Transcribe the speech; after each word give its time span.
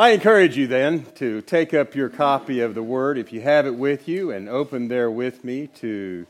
I 0.00 0.12
encourage 0.12 0.56
you 0.56 0.66
then 0.66 1.04
to 1.16 1.42
take 1.42 1.74
up 1.74 1.94
your 1.94 2.08
copy 2.08 2.60
of 2.60 2.74
the 2.74 2.82
Word, 2.82 3.18
if 3.18 3.34
you 3.34 3.42
have 3.42 3.66
it 3.66 3.74
with 3.74 4.08
you, 4.08 4.30
and 4.30 4.48
open 4.48 4.88
there 4.88 5.10
with 5.10 5.44
me 5.44 5.66
to 5.74 6.26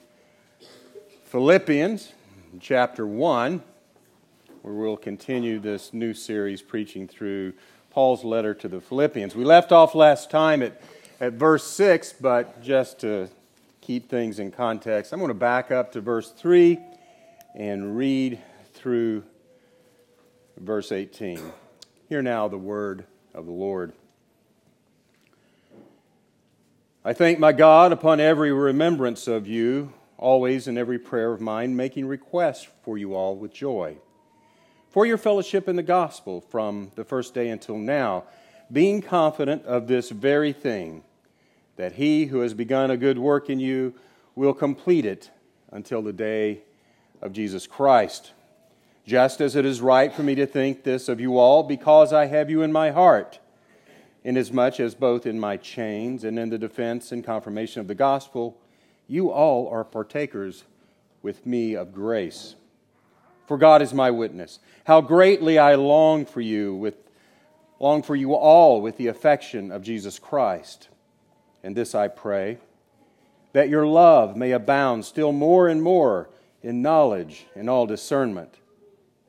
Philippians 1.27 2.13
chapter 2.59 3.07
1, 3.07 3.63
where 4.63 4.75
we'll 4.75 4.97
continue 4.97 5.61
this 5.61 5.95
new 5.95 6.15
series 6.15 6.63
preaching 6.63 7.07
through 7.07 7.53
Paul's 7.91 8.25
letter 8.25 8.55
to 8.55 8.67
the 8.67 8.81
Philippians. 8.81 9.37
We 9.37 9.45
left 9.45 9.71
off 9.71 9.95
last 9.95 10.33
time 10.33 10.65
at, 10.65 10.83
at 11.21 11.35
verse 11.35 11.63
6, 11.63 12.15
but 12.15 12.61
just 12.65 12.99
to 13.03 13.29
keep 13.81 14.09
things 14.09 14.41
in 14.41 14.51
context, 14.51 15.13
I'm 15.13 15.21
going 15.21 15.29
to 15.29 15.35
back 15.35 15.71
up 15.71 15.93
to 15.93 16.01
verse 16.01 16.33
3 16.33 16.77
and 17.55 17.97
read 17.97 18.41
through 18.75 19.23
verse 20.57 20.91
18. 20.91 21.41
Hear 22.09 22.21
now 22.21 22.49
the 22.49 22.59
word 22.59 23.07
of 23.35 23.47
the 23.47 23.53
Lord. 23.53 23.93
I 27.05 27.13
thank 27.13 27.39
my 27.39 27.53
God 27.53 27.93
upon 27.93 28.21
every 28.21 28.53
remembrance 28.53 29.27
of 29.27 29.47
you, 29.47 29.93
always 30.19 30.69
in 30.69 30.77
every 30.77 30.99
prayer 30.99 31.33
of 31.33 31.41
mine, 31.41 31.75
making 31.75 32.07
request 32.07 32.69
for 32.85 32.99
you 32.99 33.15
all 33.15 33.37
with 33.37 33.55
joy. 33.55 33.97
For 34.91 35.07
your 35.07 35.19
fellowship 35.19 35.69
in 35.69 35.77
the 35.77 35.83
gospel 35.83 36.41
from 36.41 36.93
the 36.97 37.05
first 37.05 37.33
day 37.33 37.49
until 37.49 37.79
now, 37.79 38.25
being 38.71 39.01
confident 39.01 39.65
of 39.65 39.87
this 39.87 40.11
very 40.11 40.53
thing, 40.53 41.05
that 41.77 41.93
he 41.93 42.27
who 42.27 42.41
has 42.41 42.53
begun 42.53 42.91
a 42.91 42.97
good 42.97 43.19
work 43.19 43.49
in 43.49 43.61
you 43.61 43.95
will 44.35 44.53
complete 44.53 45.07
it 45.07 45.31
until 45.71 46.03
the 46.03 46.13
day 46.13 46.61
of 47.23 47.33
Jesus 47.33 47.67
Christ 47.67 48.33
just 49.11 49.41
as 49.41 49.57
it 49.57 49.67
is 49.67 49.81
right 49.81 50.13
for 50.15 50.23
me 50.23 50.37
to 50.37 50.47
think 50.47 50.85
this 50.85 51.09
of 51.09 51.21
you 51.21 51.37
all, 51.37 51.65
because 51.65 52.13
I 52.13 52.27
have 52.27 52.49
you 52.49 52.63
in 52.63 52.71
my 52.71 52.93
heart, 52.93 53.41
inasmuch 54.23 54.79
as 54.79 54.95
both 54.95 55.27
in 55.27 55.41
my 55.41 55.57
chains 55.57 56.23
and 56.23 56.39
in 56.39 56.49
the 56.49 56.59
defense 56.59 57.11
and 57.11 57.25
confirmation 57.25 57.81
of 57.81 57.89
the 57.89 57.95
gospel, 57.97 58.57
you 59.09 59.33
all 59.33 59.69
are 59.69 59.83
partakers 59.83 60.63
with 61.23 61.45
me 61.45 61.75
of 61.75 61.93
grace. 61.93 62.55
For 63.49 63.59
God 63.59 63.83
is 63.83 63.93
my 63.93 64.13
witness, 64.13 64.61
how 64.85 65.01
greatly 65.01 65.59
I 65.59 65.75
long 65.75 66.25
for 66.25 66.41
you 66.41 66.77
with 66.77 66.95
long 67.81 68.05
for 68.05 68.15
you 68.15 68.35
all 68.35 68.81
with 68.81 68.97
the 68.97 69.09
affection 69.09 69.73
of 69.73 69.83
Jesus 69.83 70.21
Christ. 70.21 70.89
And 71.65 71.77
this 71.77 71.97
I 71.97 72.07
pray, 72.07 72.59
that 73.55 73.69
your 73.69 73.89
love 73.89 74.37
may 74.37 74.53
abound 74.53 75.05
still 75.05 75.33
more 75.33 75.67
and 75.67 75.83
more 75.83 76.31
in 76.63 76.81
knowledge 76.81 77.47
and 77.57 77.69
all 77.69 77.87
discernment 77.87 78.61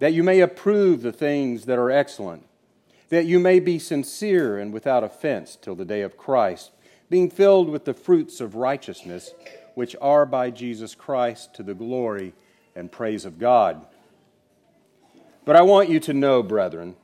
that 0.02 0.14
you 0.14 0.24
may 0.24 0.40
approve 0.40 1.04
the 1.04 1.12
things 1.12 1.66
that 1.66 1.78
are 1.78 1.92
excellent, 1.92 2.44
that 3.10 3.28
you 3.28 3.40
may 3.40 3.60
be 3.60 3.78
sincere 3.78 4.58
and 4.58 4.74
without 4.74 5.04
offense 5.04 5.56
till 5.56 5.76
the 5.76 5.86
day 5.86 6.02
of 6.02 6.18
Christ, 6.18 6.72
being 7.12 7.30
filled 7.30 7.70
with 7.70 7.86
the 7.86 7.94
fruits 7.94 8.42
of 8.42 8.56
righteousness, 8.56 9.32
which 9.76 9.96
are 10.02 10.26
by 10.26 10.50
Jesus 10.50 10.96
Christ 10.96 11.54
to 11.54 11.62
the 11.62 11.76
glory 11.76 12.34
and 12.76 12.92
praise 12.92 13.26
of 13.26 13.38
God. 13.38 13.86
But 15.46 15.56
I 15.56 15.62
want 15.62 15.90
you 15.90 16.00
to 16.00 16.14
know, 16.14 16.42
brethren, 16.42 16.96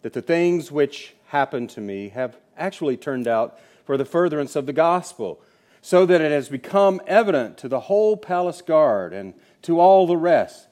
that 0.00 0.14
the 0.14 0.22
things 0.22 0.72
which 0.72 1.14
happened 1.26 1.68
to 1.70 1.82
me 1.82 2.08
have 2.08 2.38
actually 2.56 2.96
turned 2.96 3.28
out 3.28 3.60
for 3.84 3.98
the 3.98 4.06
furtherance 4.06 4.56
of 4.56 4.64
the 4.64 4.72
gospel, 4.72 5.38
so 5.82 6.06
that 6.06 6.22
it 6.22 6.32
has 6.32 6.48
become 6.48 7.02
evident 7.06 7.58
to 7.58 7.68
the 7.68 7.80
whole 7.80 8.16
palace 8.16 8.62
guard 8.62 9.12
and 9.12 9.34
to 9.60 9.78
all 9.78 10.06
the 10.06 10.16
rest 10.16 10.68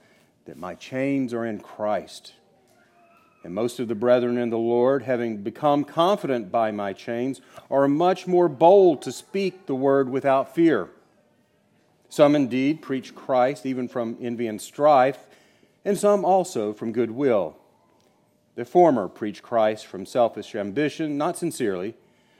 that 0.50 0.58
my 0.58 0.74
chains 0.74 1.32
are 1.32 1.46
in 1.46 1.60
Christ. 1.60 2.34
And 3.44 3.54
most 3.54 3.78
of 3.78 3.86
the 3.86 3.94
brethren 3.94 4.36
in 4.36 4.50
the 4.50 4.58
Lord, 4.58 5.04
having 5.04 5.44
become 5.44 5.84
confident 5.84 6.50
by 6.50 6.72
my 6.72 6.92
chains, 6.92 7.40
are 7.70 7.86
much 7.86 8.26
more 8.26 8.48
bold 8.48 9.00
to 9.02 9.12
speak 9.12 9.66
the 9.66 9.76
word 9.76 10.08
without 10.08 10.52
fear. 10.52 10.88
Some 12.08 12.34
indeed 12.34 12.82
preach 12.82 13.14
Christ 13.14 13.64
even 13.64 13.86
from 13.86 14.18
envy 14.20 14.48
and 14.48 14.60
strife, 14.60 15.28
and 15.84 15.96
some 15.96 16.24
also 16.24 16.72
from 16.72 16.90
goodwill. 16.90 17.56
The 18.56 18.64
former 18.64 19.06
preach 19.06 19.44
Christ 19.44 19.86
from 19.86 20.04
selfish 20.04 20.56
ambition, 20.56 21.16
not 21.16 21.38
sincerely, 21.38 21.94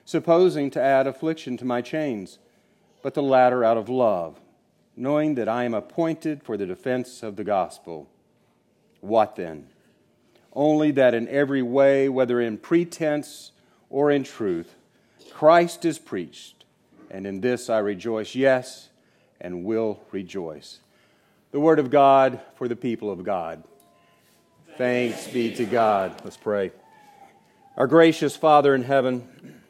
supposing 0.05 0.69
to 0.73 0.83
add 0.83 1.07
affliction 1.07 1.57
to 1.59 1.65
my 1.65 1.81
chains, 1.81 2.41
but 3.03 3.15
the 3.15 3.23
latter 3.23 3.63
out 3.63 3.77
of 3.77 3.89
love 3.89 4.41
knowing 5.00 5.34
that 5.34 5.49
I 5.49 5.65
am 5.65 5.72
appointed 5.72 6.43
for 6.43 6.59
the 6.59 6.66
defense 6.66 7.22
of 7.22 7.37
the 7.37 7.44
gospel. 7.44 8.06
What 9.00 9.34
then? 9.34 9.69
Only 10.53 10.91
that 10.91 11.15
in 11.15 11.27
every 11.28 11.62
way, 11.62 12.06
whether 12.11 12.38
in 12.38 12.59
pretense 12.59 13.53
or 13.89 14.10
in 14.10 14.25
truth, 14.25 14.75
Christ 15.33 15.87
is 15.87 15.99
preached, 15.99 16.66
and 17.10 17.27
in 17.27 17.41
this 17.41 17.71
I 17.71 17.78
rejoice, 17.78 18.34
yes, 18.34 18.91
and 19.41 19.65
will 19.65 20.00
rejoice. 20.12 20.81
The 21.50 21.60
word 21.60 21.78
of 21.78 21.91
God 21.91 22.39
for 22.56 22.69
the 22.69 22.77
people 22.77 23.10
of 23.10 23.25
God. 23.25 23.65
Thanks 24.77 25.27
be 25.28 25.55
to 25.55 25.65
God. 25.65 26.21
Let's 26.25 26.37
pray. 26.37 26.72
Our 27.78 27.87
gracious 27.87 28.37
Father 28.37 28.75
in 28.75 28.83
heaven, 28.83 29.62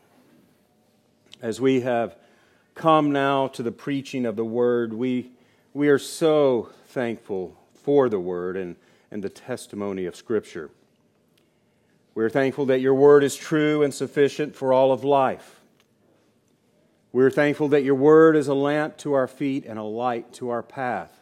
as 1.40 1.60
we 1.60 1.82
have 1.82 2.16
come 2.80 3.12
now 3.12 3.46
to 3.46 3.62
the 3.62 3.70
preaching 3.70 4.24
of 4.24 4.36
the 4.36 4.44
word, 4.44 4.94
we, 4.94 5.30
we 5.74 5.90
are 5.90 5.98
so 5.98 6.70
thankful 6.86 7.54
for 7.74 8.08
the 8.08 8.18
word 8.18 8.56
and, 8.56 8.74
and 9.10 9.22
the 9.22 9.28
testimony 9.28 10.06
of 10.06 10.16
Scripture. 10.16 10.70
We're 12.14 12.30
thankful 12.30 12.64
that 12.66 12.80
your 12.80 12.94
word 12.94 13.22
is 13.22 13.36
true 13.36 13.82
and 13.82 13.92
sufficient 13.92 14.56
for 14.56 14.72
all 14.72 14.92
of 14.92 15.04
life. 15.04 15.60
We're 17.12 17.30
thankful 17.30 17.68
that 17.68 17.84
your 17.84 17.96
word 17.96 18.34
is 18.34 18.48
a 18.48 18.54
lamp 18.54 18.96
to 18.98 19.12
our 19.12 19.28
feet 19.28 19.66
and 19.66 19.78
a 19.78 19.82
light 19.82 20.32
to 20.34 20.48
our 20.48 20.62
path. 20.62 21.20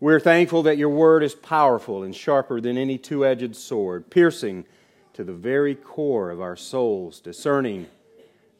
We're 0.00 0.18
thankful 0.18 0.64
that 0.64 0.78
your 0.78 0.88
word 0.88 1.22
is 1.22 1.36
powerful 1.36 2.02
and 2.02 2.14
sharper 2.14 2.60
than 2.60 2.76
any 2.76 2.98
two 2.98 3.24
edged 3.24 3.54
sword, 3.54 4.10
piercing 4.10 4.64
to 5.12 5.22
the 5.22 5.32
very 5.32 5.76
core 5.76 6.30
of 6.30 6.40
our 6.40 6.56
souls, 6.56 7.20
discerning 7.20 7.86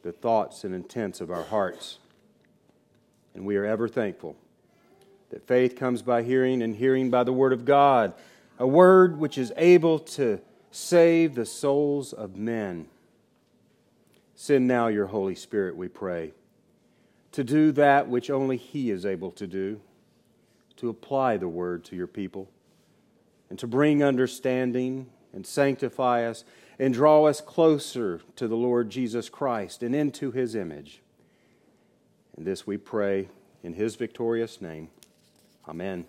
the 0.03 0.11
thoughts 0.11 0.63
and 0.63 0.75
intents 0.75 1.19
of 1.21 1.31
our 1.31 1.43
hearts. 1.43 1.97
And 3.33 3.45
we 3.45 3.55
are 3.55 3.65
ever 3.65 3.87
thankful 3.87 4.35
that 5.31 5.47
faith 5.47 5.75
comes 5.75 6.03
by 6.03 6.21
hearing, 6.21 6.61
and 6.61 6.75
hearing 6.75 7.09
by 7.09 7.23
the 7.23 7.33
Word 7.33 7.53
of 7.53 7.65
God, 7.65 8.13
a 8.59 8.67
Word 8.67 9.17
which 9.17 9.37
is 9.39 9.51
able 9.57 9.97
to 9.97 10.39
save 10.69 11.33
the 11.33 11.45
souls 11.45 12.13
of 12.13 12.35
men. 12.35 12.87
Send 14.35 14.67
now 14.67 14.87
your 14.87 15.07
Holy 15.07 15.33
Spirit, 15.33 15.75
we 15.75 15.87
pray, 15.87 16.33
to 17.31 17.43
do 17.43 17.71
that 17.71 18.07
which 18.07 18.29
only 18.29 18.57
He 18.57 18.91
is 18.91 19.07
able 19.07 19.31
to 19.31 19.47
do, 19.47 19.81
to 20.77 20.89
apply 20.89 21.37
the 21.37 21.47
Word 21.47 21.83
to 21.85 21.95
your 21.95 22.07
people, 22.07 22.47
and 23.49 23.57
to 23.57 23.65
bring 23.65 24.03
understanding 24.03 25.07
and 25.33 25.47
sanctify 25.47 26.25
us 26.25 26.43
and 26.79 26.93
draw 26.93 27.25
us 27.25 27.41
closer 27.41 28.21
to 28.35 28.47
the 28.47 28.55
Lord 28.55 28.89
Jesus 28.89 29.29
Christ 29.29 29.83
and 29.83 29.93
into 29.95 30.31
his 30.31 30.55
image. 30.55 31.01
And 32.35 32.45
this 32.45 32.65
we 32.65 32.77
pray 32.77 33.29
in 33.63 33.73
his 33.73 33.95
victorious 33.95 34.61
name. 34.61 34.89
Amen. 35.67 36.05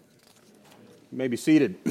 You 1.12 1.18
may 1.18 1.28
be 1.28 1.36
seated. 1.36 1.76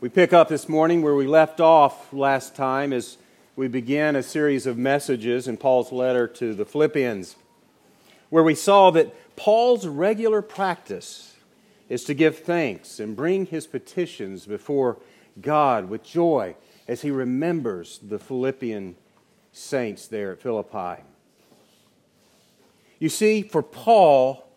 we 0.00 0.08
pick 0.08 0.32
up 0.32 0.48
this 0.48 0.68
morning 0.68 1.02
where 1.02 1.14
we 1.14 1.26
left 1.26 1.60
off 1.60 2.12
last 2.12 2.56
time 2.56 2.92
as 2.92 3.18
we 3.54 3.68
began 3.68 4.16
a 4.16 4.22
series 4.22 4.66
of 4.66 4.76
messages 4.76 5.48
in 5.48 5.56
Paul's 5.56 5.92
letter 5.92 6.26
to 6.28 6.52
the 6.54 6.66
Philippians, 6.66 7.36
where 8.28 8.42
we 8.42 8.54
saw 8.54 8.90
that 8.90 9.14
Paul's 9.36 9.86
regular 9.86 10.42
practice 10.42 11.35
is 11.88 12.04
to 12.04 12.14
give 12.14 12.38
thanks 12.38 12.98
and 12.98 13.14
bring 13.14 13.46
his 13.46 13.66
petitions 13.66 14.46
before 14.46 14.98
God 15.40 15.88
with 15.88 16.02
joy 16.02 16.56
as 16.88 17.02
he 17.02 17.10
remembers 17.10 17.98
the 18.02 18.18
Philippian 18.18 18.96
saints 19.52 20.06
there 20.06 20.32
at 20.32 20.40
Philippi. 20.40 21.02
You 22.98 23.08
see, 23.08 23.42
for 23.42 23.62
Paul, 23.62 24.48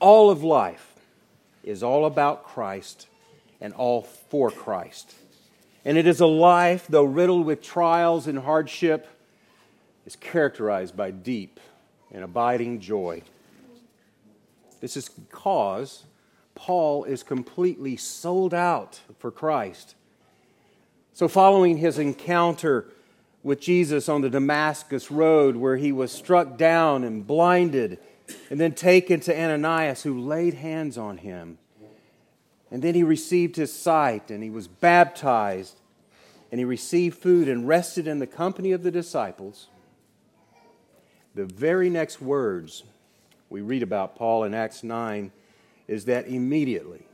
all 0.00 0.30
of 0.30 0.42
life 0.42 0.94
is 1.62 1.82
all 1.82 2.04
about 2.04 2.44
Christ 2.44 3.06
and 3.60 3.72
all 3.74 4.02
for 4.02 4.50
Christ. 4.50 5.14
And 5.84 5.96
it 5.96 6.06
is 6.06 6.20
a 6.20 6.26
life, 6.26 6.86
though 6.88 7.04
riddled 7.04 7.46
with 7.46 7.62
trials 7.62 8.26
and 8.26 8.38
hardship, 8.38 9.06
is 10.06 10.16
characterized 10.16 10.96
by 10.96 11.10
deep 11.10 11.60
and 12.12 12.24
abiding 12.24 12.80
joy. 12.80 13.22
This 14.80 14.96
is 14.96 15.08
because 15.08 16.04
Paul 16.60 17.04
is 17.04 17.22
completely 17.22 17.96
sold 17.96 18.52
out 18.52 19.00
for 19.18 19.30
Christ. 19.30 19.94
So, 21.14 21.26
following 21.26 21.78
his 21.78 21.98
encounter 21.98 22.84
with 23.42 23.62
Jesus 23.62 24.10
on 24.10 24.20
the 24.20 24.28
Damascus 24.28 25.10
Road, 25.10 25.56
where 25.56 25.78
he 25.78 25.90
was 25.90 26.12
struck 26.12 26.58
down 26.58 27.02
and 27.02 27.26
blinded, 27.26 27.98
and 28.50 28.60
then 28.60 28.74
taken 28.74 29.20
to 29.20 29.34
Ananias, 29.34 30.02
who 30.02 30.20
laid 30.20 30.52
hands 30.52 30.98
on 30.98 31.16
him, 31.16 31.56
And 32.70 32.82
then 32.82 32.94
he 32.94 33.04
received 33.04 33.56
his 33.56 33.72
sight, 33.72 34.30
and 34.30 34.42
he 34.42 34.50
was 34.50 34.68
baptized, 34.68 35.80
and 36.52 36.58
he 36.58 36.66
received 36.66 37.16
food 37.16 37.48
and 37.48 37.66
rested 37.66 38.06
in 38.06 38.18
the 38.18 38.26
company 38.26 38.72
of 38.72 38.82
the 38.82 38.90
disciples. 38.90 39.68
The 41.34 41.46
very 41.46 41.88
next 41.88 42.20
words 42.20 42.84
we 43.48 43.62
read 43.62 43.82
about 43.82 44.14
Paul 44.14 44.44
in 44.44 44.52
Acts 44.52 44.84
9 44.84 45.32
is 45.90 46.04
that 46.04 46.28
immediately, 46.28 47.04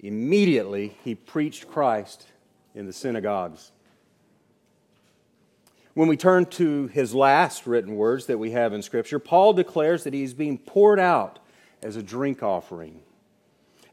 immediately 0.00 0.98
he 1.02 1.14
preached 1.14 1.66
Christ 1.66 2.26
in 2.74 2.84
the 2.84 2.92
synagogues. 2.92 3.72
When 5.94 6.06
we 6.06 6.18
turn 6.18 6.44
to 6.44 6.88
his 6.88 7.14
last 7.14 7.66
written 7.66 7.96
words 7.96 8.26
that 8.26 8.36
we 8.36 8.50
have 8.50 8.74
in 8.74 8.82
Scripture, 8.82 9.18
Paul 9.18 9.54
declares 9.54 10.04
that 10.04 10.12
he 10.12 10.22
is 10.22 10.34
being 10.34 10.58
poured 10.58 11.00
out 11.00 11.38
as 11.82 11.96
a 11.96 12.02
drink 12.02 12.42
offering, 12.42 13.00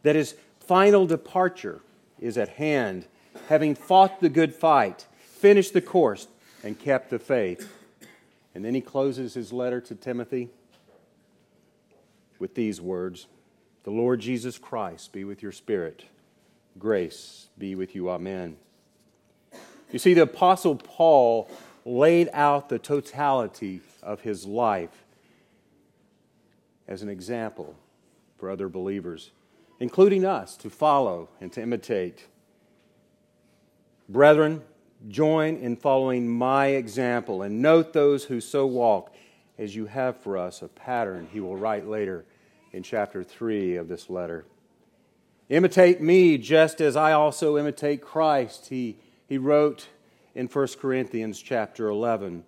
that 0.02 0.18
his 0.18 0.36
final 0.60 1.08
departure 1.08 1.80
is 2.20 2.38
at 2.38 2.50
hand, 2.50 3.06
having 3.48 3.74
fought 3.74 4.20
the 4.20 4.28
good 4.28 4.54
fight, 4.54 5.08
finished 5.18 5.72
the 5.72 5.80
course, 5.80 6.28
and 6.62 6.78
kept 6.78 7.10
the 7.10 7.20
faith. 7.20 7.72
And 8.54 8.66
then 8.66 8.76
he 8.76 8.82
closes 8.82 9.34
his 9.34 9.54
letter 9.54 9.80
to 9.80 9.96
Timothy 9.96 10.50
with 12.38 12.54
these 12.56 12.82
words 12.82 13.28
The 13.84 13.92
Lord 13.92 14.22
Jesus 14.22 14.58
Christ 14.58 15.12
be 15.12 15.24
with 15.24 15.44
your 15.44 15.52
spirit. 15.52 16.06
Grace 16.80 17.48
be 17.58 17.76
with 17.76 17.96
you. 17.96 18.10
Amen. 18.10 18.58
You 19.92 20.00
see, 20.00 20.14
the 20.14 20.24
Apostle 20.24 20.76
Paul 20.76 21.50
laid 21.86 22.30
out 22.34 22.70
the 22.70 22.80
totality 22.80 23.82
of 24.02 24.22
his 24.22 24.46
life 24.46 25.04
as 26.88 27.02
an 27.02 27.10
example 27.10 27.76
for 28.38 28.50
other 28.50 28.70
believers, 28.70 29.32
including 29.80 30.26
us, 30.26 30.56
to 30.58 30.70
follow 30.70 31.30
and 31.42 31.52
to 31.54 31.62
imitate. 31.62 32.28
Brethren, 34.08 34.64
join 35.10 35.58
in 35.58 35.76
following 35.76 36.28
my 36.28 36.68
example 36.68 37.42
and 37.42 37.62
note 37.62 37.92
those 37.92 38.26
who 38.26 38.40
so 38.40 38.66
walk 38.66 39.14
as 39.58 39.76
you 39.76 39.86
have 39.86 40.18
for 40.18 40.38
us 40.38 40.62
a 40.62 40.68
pattern 40.68 41.28
he 41.32 41.40
will 41.40 41.58
write 41.58 41.86
later 41.86 42.26
in 42.74 42.84
chapter 42.84 43.24
3 43.24 43.76
of 43.76 43.88
this 43.88 44.10
letter. 44.10 44.46
Imitate 45.50 46.02
me 46.02 46.38
just 46.38 46.82
as 46.82 46.96
I 46.96 47.12
also 47.12 47.58
imitate 47.58 48.02
Christ, 48.02 48.68
he, 48.70 48.98
he 49.28 49.38
wrote 49.38 49.88
in 50.34 50.48
1 50.48 50.68
Corinthians 50.80 51.40
chapter 51.42 51.88
11. 51.88 52.44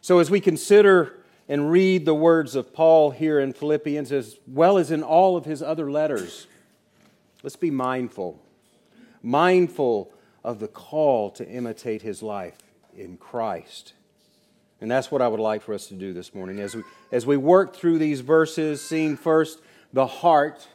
So, 0.00 0.18
as 0.18 0.30
we 0.30 0.40
consider 0.40 1.18
and 1.48 1.70
read 1.70 2.06
the 2.06 2.14
words 2.14 2.56
of 2.56 2.72
Paul 2.72 3.10
here 3.10 3.38
in 3.38 3.52
Philippians, 3.52 4.10
as 4.10 4.38
well 4.46 4.78
as 4.78 4.90
in 4.90 5.02
all 5.02 5.36
of 5.36 5.44
his 5.44 5.62
other 5.62 5.90
letters, 5.90 6.46
let's 7.42 7.56
be 7.56 7.70
mindful. 7.70 8.40
Mindful 9.22 10.12
of 10.42 10.60
the 10.60 10.68
call 10.68 11.30
to 11.32 11.46
imitate 11.46 12.02
his 12.02 12.22
life 12.22 12.58
in 12.96 13.16
Christ. 13.16 13.92
And 14.80 14.90
that's 14.90 15.10
what 15.10 15.22
I 15.22 15.28
would 15.28 15.40
like 15.40 15.62
for 15.62 15.72
us 15.72 15.86
to 15.88 15.94
do 15.94 16.12
this 16.12 16.34
morning. 16.34 16.60
As 16.60 16.74
we, 16.74 16.82
as 17.10 17.24
we 17.24 17.36
work 17.36 17.74
through 17.74 17.98
these 17.98 18.20
verses, 18.20 18.86
seeing 18.86 19.16
first 19.16 19.60
the 19.92 20.06
heart, 20.06 20.68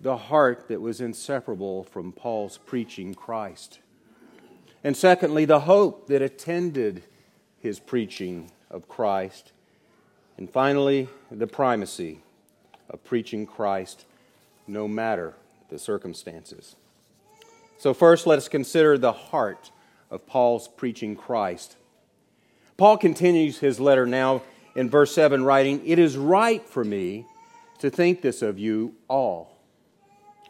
the 0.00 0.16
heart 0.16 0.68
that 0.68 0.80
was 0.80 1.00
inseparable 1.00 1.84
from 1.84 2.12
Paul's 2.12 2.58
preaching 2.58 3.14
Christ. 3.14 3.78
And 4.82 4.96
secondly, 4.96 5.44
the 5.44 5.60
hope 5.60 6.08
that 6.08 6.22
attended 6.22 7.04
his 7.60 7.78
preaching 7.78 8.50
of 8.70 8.88
Christ. 8.88 9.52
And 10.36 10.48
finally, 10.48 11.08
the 11.30 11.46
primacy 11.46 12.20
of 12.88 13.02
preaching 13.04 13.46
Christ 13.46 14.04
no 14.66 14.86
matter 14.86 15.34
the 15.68 15.78
circumstances. 15.78 16.76
So, 17.78 17.94
first, 17.94 18.26
let 18.26 18.38
us 18.38 18.48
consider 18.48 18.98
the 18.98 19.12
heart 19.12 19.70
of 20.10 20.26
Paul's 20.26 20.68
preaching 20.68 21.16
Christ. 21.16 21.76
Paul 22.78 22.96
continues 22.96 23.58
his 23.58 23.78
letter 23.78 24.06
now 24.06 24.40
in 24.74 24.88
verse 24.88 25.14
7, 25.14 25.44
writing, 25.44 25.82
It 25.84 25.98
is 25.98 26.16
right 26.16 26.66
for 26.66 26.82
me 26.82 27.26
to 27.80 27.90
think 27.90 28.22
this 28.22 28.40
of 28.40 28.58
you 28.58 28.94
all 29.08 29.58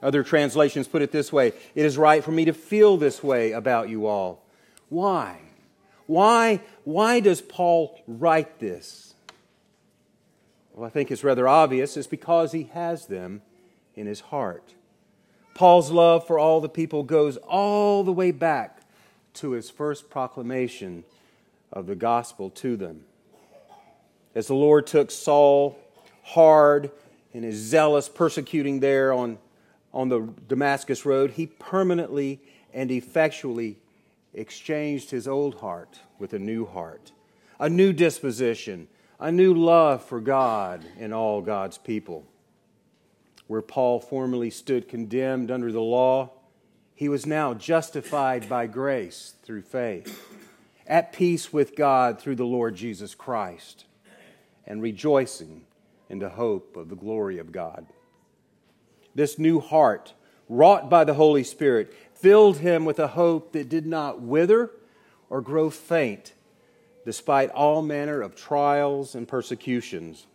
other 0.03 0.23
translations 0.23 0.87
put 0.87 1.03
it 1.03 1.13
this 1.13 1.33
way 1.33 1.49
It 1.75 1.85
is 1.85 1.99
right 1.99 2.23
for 2.23 2.31
me 2.31 2.45
to 2.45 2.53
feel 2.53 2.97
this 2.97 3.23
way 3.23 3.53
about 3.53 3.89
you 3.89 4.07
all. 4.07 4.45
Why? 4.89 5.41
Why, 6.07 6.63
why 6.85 7.21
does 7.21 7.43
Paul 7.43 8.01
write 8.07 8.59
this? 8.61 9.15
Well, 10.73 10.87
I 10.87 10.91
think 10.91 11.11
it's 11.11 11.25
rather 11.25 11.47
obvious. 11.47 11.97
It's 11.97 12.07
because 12.07 12.53
he 12.53 12.71
has 12.73 13.07
them 13.07 13.43
in 13.95 14.07
his 14.07 14.21
heart. 14.21 14.75
Paul's 15.55 15.91
love 15.91 16.27
for 16.27 16.39
all 16.39 16.61
the 16.61 16.69
people 16.69 17.03
goes 17.03 17.37
all 17.37 18.05
the 18.05 18.13
way 18.13 18.31
back 18.31 18.81
to 19.35 19.51
his 19.51 19.69
first 19.69 20.09
proclamation 20.09 21.05
of 21.73 21.87
the 21.87 21.97
gospel 21.97 22.51
to 22.51 22.77
them. 22.77 23.05
As 24.35 24.47
the 24.47 24.55
Lord 24.55 24.87
took 24.87 25.11
Saul 25.11 25.79
hard 26.23 26.91
in 27.33 27.43
his 27.43 27.57
zealous 27.57 28.09
persecuting 28.09 28.81
there 28.81 29.13
on 29.13 29.39
on 29.93 30.09
the 30.09 30.29
Damascus 30.47 31.05
Road, 31.05 31.33
he 31.33 31.47
permanently 31.47 32.41
and 32.73 32.91
effectually 32.91 33.79
exchanged 34.35 35.11
his 35.11 35.27
old 35.27 35.57
heart 35.57 36.01
with 36.19 36.33
a 36.33 36.39
new 36.39 36.67
heart, 36.67 37.13
a 37.59 37.69
new 37.69 37.93
disposition, 37.93 38.89
a 39.19 39.33
new 39.33 39.55
love 39.55 40.05
for 40.05 40.21
God 40.21 40.85
and 40.99 41.15
all 41.15 41.41
God's 41.41 41.79
people. 41.79 42.27
Where 43.47 43.63
Paul 43.63 43.99
formerly 43.99 44.51
stood 44.51 44.89
condemned 44.89 45.51
under 45.51 45.73
the 45.73 45.81
law, 45.81 46.31
he 46.95 47.09
was 47.09 47.25
now 47.25 47.55
justified 47.55 48.49
by 48.49 48.67
grace 48.67 49.35
through 49.43 49.63
faith, 49.63 50.38
at 50.89 51.13
peace 51.13 51.53
with 51.53 51.77
God 51.77 52.19
through 52.21 52.37
the 52.37 52.45
Lord 52.45 52.75
Jesus 52.75 53.15
Christ, 53.15 53.85
and 54.67 54.83
rejoicing 54.83 55.63
in 56.09 56.19
the 56.19 56.31
hope 56.31 56.77
of 56.77 56.89
the 56.89 56.97
glory 56.97 57.39
of 57.39 57.53
God 57.53 57.87
this 59.19 59.39
new 59.39 59.61
heart, 59.61 60.15
wrought 60.49 60.89
by 60.89 61.05
the 61.05 61.15
Holy 61.15 61.43
Spirit, 61.43 61.93
filled 62.15 62.59
him 62.59 62.85
with 62.85 62.99
a 62.99 63.09
hope 63.09 63.53
that 63.53 63.69
did 63.69 63.85
not 63.85 64.21
wither 64.21 64.71
or 65.29 65.43
grow 65.43 65.69
faint, 65.69 66.33
despite 67.05 67.51
all 67.51 67.83
manner 67.83 68.23
of 68.23 68.37
trials 68.37 69.15
and 69.15 69.27
persecutions. 69.27 70.27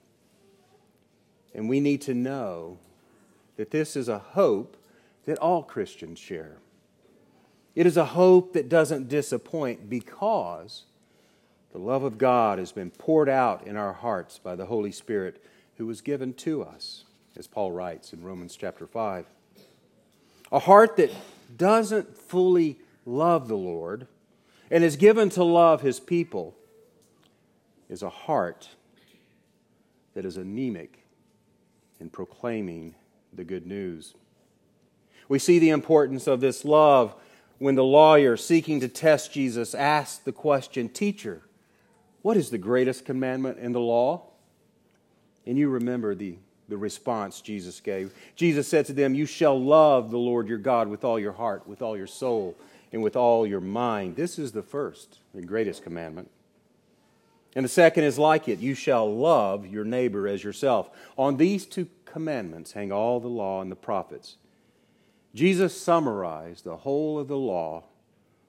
And 1.56 1.70
we 1.70 1.80
need 1.80 2.02
to 2.02 2.14
know 2.14 2.78
that 3.56 3.72
this 3.72 3.96
is 3.96 4.10
a 4.10 4.20
hope 4.20 4.76
that 5.26 5.38
all 5.38 5.64
Christians 5.64 6.20
share. 6.20 6.58
It 7.76 7.86
is 7.86 7.98
a 7.98 8.06
hope 8.06 8.54
that 8.54 8.70
doesn't 8.70 9.10
disappoint 9.10 9.90
because 9.90 10.84
the 11.72 11.80
love 11.80 12.04
of 12.04 12.20
God 12.20 12.60
has 12.60 12.72
been 12.72 12.92
poured 12.92 13.30
out 13.30 13.66
in 13.66 13.76
our 13.76 13.94
hearts 13.94 14.38
by 14.38 14.56
the 14.56 14.68
Holy 14.68 14.92
Spirit 14.92 15.44
who 15.78 15.88
was 15.88 16.02
given 16.02 16.34
to 16.36 16.64
us 16.64 17.06
as 17.36 17.48
Paul 17.48 17.72
writes 17.72 18.14
in 18.14 18.24
Romans 18.24 18.56
chapter 18.56 18.86
5. 18.86 19.26
A 20.52 20.60
heart 20.60 20.98
that 20.98 21.12
doesn't 21.58 22.16
fully 22.16 22.78
love 23.06 23.48
the 23.48 23.58
Lord 23.58 24.08
and 24.70 24.84
is 24.84 24.96
given 24.96 25.30
to 25.30 25.44
love 25.44 25.82
his 25.82 26.00
people 26.00 26.56
is 27.90 28.04
a 28.04 28.10
heart 28.10 28.70
that 30.14 30.26
is 30.26 30.38
anemic 30.38 31.06
in 32.00 32.10
proclaiming 32.10 32.94
the 33.34 33.44
good 33.44 33.66
news. 33.66 34.14
We 35.28 35.40
see 35.40 35.58
the 35.58 35.70
importance 35.70 36.28
of 36.28 36.40
this 36.40 36.64
love 36.64 37.16
when 37.60 37.76
the 37.76 37.84
lawyer 37.84 38.36
seeking 38.36 38.80
to 38.80 38.88
test 38.88 39.32
Jesus 39.32 39.74
asked 39.74 40.26
the 40.26 40.32
question, 40.32 40.90
Teacher, 40.90 41.42
what 42.22 42.38
is 42.38 42.50
the 42.50 42.58
greatest 42.58 43.06
commandment 43.06 43.60
in 43.60 43.72
the 43.72 43.80
law? 43.80 44.24
And 45.46 45.58
you 45.58 45.70
remember 45.70 46.16
the 46.16 46.38
the 46.70 46.78
response 46.78 47.42
Jesus 47.42 47.80
gave. 47.80 48.14
Jesus 48.36 48.68
said 48.68 48.86
to 48.88 48.94
them, 48.94 49.14
You 49.14 49.26
shall 49.26 49.62
love 49.62 50.12
the 50.12 50.18
Lord 50.18 50.48
your 50.48 50.58
God 50.58 50.88
with 50.88 51.04
all 51.04 51.20
your 51.20 51.34
heart, 51.34 51.68
with 51.68 51.82
all 51.82 51.98
your 51.98 52.08
soul, 52.08 52.56
and 52.92 53.04
with 53.04 53.16
all 53.16 53.46
your 53.46 53.62
mind. 53.62 54.16
This 54.16 54.40
is 54.40 54.52
the 54.52 54.64
first, 54.64 55.20
the 55.34 55.42
greatest 55.42 55.84
commandment. 55.84 56.30
And 57.56 57.64
the 57.64 57.70
second 57.70 58.06
is 58.06 58.18
like 58.18 58.48
it 58.48 58.60
you 58.60 58.74
shall 58.74 59.14
love 59.14 59.68
your 59.68 59.86
neighbor 59.86 60.28
as 60.28 60.44
yourself. 60.44 60.90
On 61.18 61.38
these 61.38 61.66
two 61.66 61.88
commandments 62.06 62.72
hang 62.72 62.92
all 62.92 63.20
the 63.20 63.28
law 63.28 63.62
and 63.62 63.72
the 63.72 63.76
prophets. 63.76 64.38
Jesus 65.36 65.80
summarized 65.80 66.64
the 66.64 66.78
whole 66.78 67.18
of 67.20 67.28
the 67.28 67.38
law 67.38 67.84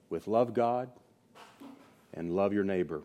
with 0.09 0.27
love 0.27 0.53
God 0.53 0.89
and 2.13 2.35
love 2.35 2.53
your 2.53 2.63
neighbor. 2.63 3.01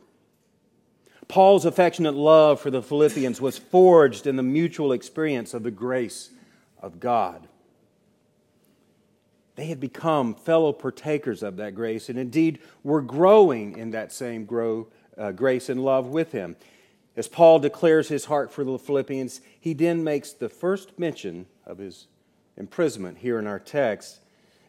Paul's 1.28 1.64
affectionate 1.64 2.14
love 2.14 2.60
for 2.60 2.70
the 2.70 2.82
Philippians 2.82 3.40
was 3.40 3.56
forged 3.56 4.26
in 4.26 4.36
the 4.36 4.42
mutual 4.42 4.92
experience 4.92 5.54
of 5.54 5.62
the 5.62 5.70
grace 5.70 6.30
of 6.82 7.00
God. 7.00 7.46
They 9.56 9.66
had 9.66 9.80
become 9.80 10.34
fellow 10.34 10.72
partakers 10.72 11.42
of 11.42 11.56
that 11.56 11.74
grace 11.74 12.08
and 12.08 12.18
indeed 12.18 12.58
were 12.82 13.02
growing 13.02 13.76
in 13.78 13.90
that 13.92 14.12
same 14.12 14.44
grow, 14.44 14.88
uh, 15.16 15.32
grace 15.32 15.68
and 15.68 15.84
love 15.84 16.08
with 16.08 16.32
him. 16.32 16.56
As 17.16 17.28
Paul 17.28 17.58
declares 17.58 18.08
his 18.08 18.24
heart 18.26 18.52
for 18.52 18.64
the 18.64 18.78
Philippians, 18.78 19.40
he 19.60 19.72
then 19.72 20.02
makes 20.02 20.32
the 20.32 20.48
first 20.48 20.98
mention 20.98 21.46
of 21.66 21.78
his 21.78 22.06
imprisonment 22.60 23.18
here 23.18 23.38
in 23.38 23.46
our 23.46 23.58
text 23.58 24.20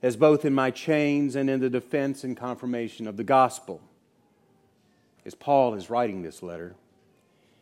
as 0.02 0.16
both 0.16 0.46
in 0.46 0.54
my 0.54 0.72
chains 0.72 1.36
and 1.36 1.50
in 1.50 1.60
the 1.60 1.70
defense 1.70 2.24
and 2.24 2.36
confirmation 2.36 3.06
of 3.06 3.18
the 3.18 3.24
gospel. 3.24 3.82
As 5.26 5.36
Paul 5.36 5.76
is 5.76 5.92
writing 5.92 6.24
this 6.24 6.42
letter, 6.42 6.74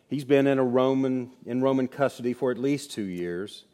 he's 0.08 0.24
been 0.24 0.48
in, 0.48 0.60
a 0.60 0.64
Roman, 0.64 1.32
in 1.46 1.62
Roman 1.62 1.90
custody 1.90 2.32
for 2.32 2.52
at 2.52 2.58
least 2.58 2.92
two 2.92 3.04
years, 3.04 3.66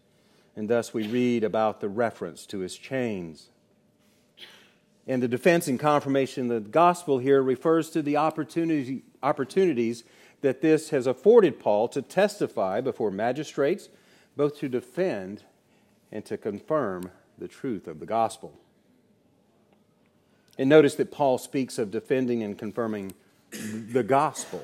and 0.55 0.67
thus 0.67 0.93
we 0.93 1.07
read 1.07 1.43
about 1.43 1.81
the 1.81 1.89
reference 1.89 2.47
to 2.47 2.59
his 2.59 2.75
chains. 2.75 3.49
And 5.05 5.21
the 5.21 5.27
defense 5.27 5.67
and 5.67 5.79
confirmation 5.79 6.49
of 6.49 6.63
the 6.63 6.69
gospel 6.69 7.19
here 7.19 7.43
refers 7.43 7.91
to 7.91 8.01
the 8.01 8.17
opportunity, 8.17 9.03
opportunities 9.21 10.03
that 10.41 10.61
this 10.61 10.89
has 10.89 11.05
afforded 11.05 11.59
Paul 11.59 11.89
to 11.89 12.01
testify 12.01 12.81
before 12.81 13.11
magistrates, 13.11 13.89
both 14.35 14.57
to 14.59 14.69
defend 14.69 15.43
and 16.15 16.23
to 16.23 16.37
confirm 16.37 17.11
the 17.37 17.47
truth 17.47 17.87
of 17.87 17.99
the 17.99 18.05
gospel. 18.05 18.57
And 20.57 20.69
notice 20.69 20.95
that 20.95 21.11
Paul 21.11 21.37
speaks 21.37 21.77
of 21.77 21.91
defending 21.91 22.41
and 22.41 22.57
confirming 22.57 23.13
the 23.51 24.01
gospel, 24.01 24.63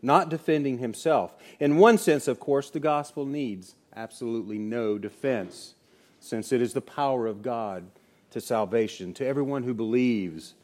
not 0.00 0.30
defending 0.30 0.78
himself. 0.78 1.34
In 1.60 1.76
one 1.76 1.98
sense, 1.98 2.26
of 2.26 2.40
course, 2.40 2.70
the 2.70 2.80
gospel 2.80 3.26
needs 3.26 3.74
absolutely 3.94 4.56
no 4.56 4.96
defense, 4.96 5.74
since 6.18 6.50
it 6.50 6.62
is 6.62 6.72
the 6.72 6.80
power 6.80 7.26
of 7.26 7.42
God 7.42 7.84
to 8.30 8.40
salvation, 8.40 9.12
to 9.14 9.26
everyone 9.26 9.64
who 9.64 9.74
believes, 9.74 10.54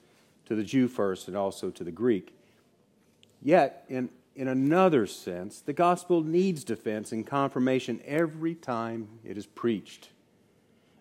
to 0.47 0.55
the 0.55 0.65
Jew 0.65 0.89
first 0.89 1.29
and 1.29 1.37
also 1.37 1.69
to 1.69 1.85
the 1.85 1.91
Greek. 1.91 2.35
Yet, 3.43 3.85
in, 3.91 4.09
in 4.37 4.49
another 4.49 5.07
sense, 5.07 5.61
the 5.61 5.73
gospel 5.73 6.23
needs 6.23 6.63
defense 6.63 7.11
and 7.11 7.27
confirmation 7.27 8.01
every 8.05 8.55
time 8.55 9.09
it 9.25 9.39
is 9.39 9.47
preached. 9.47 10.11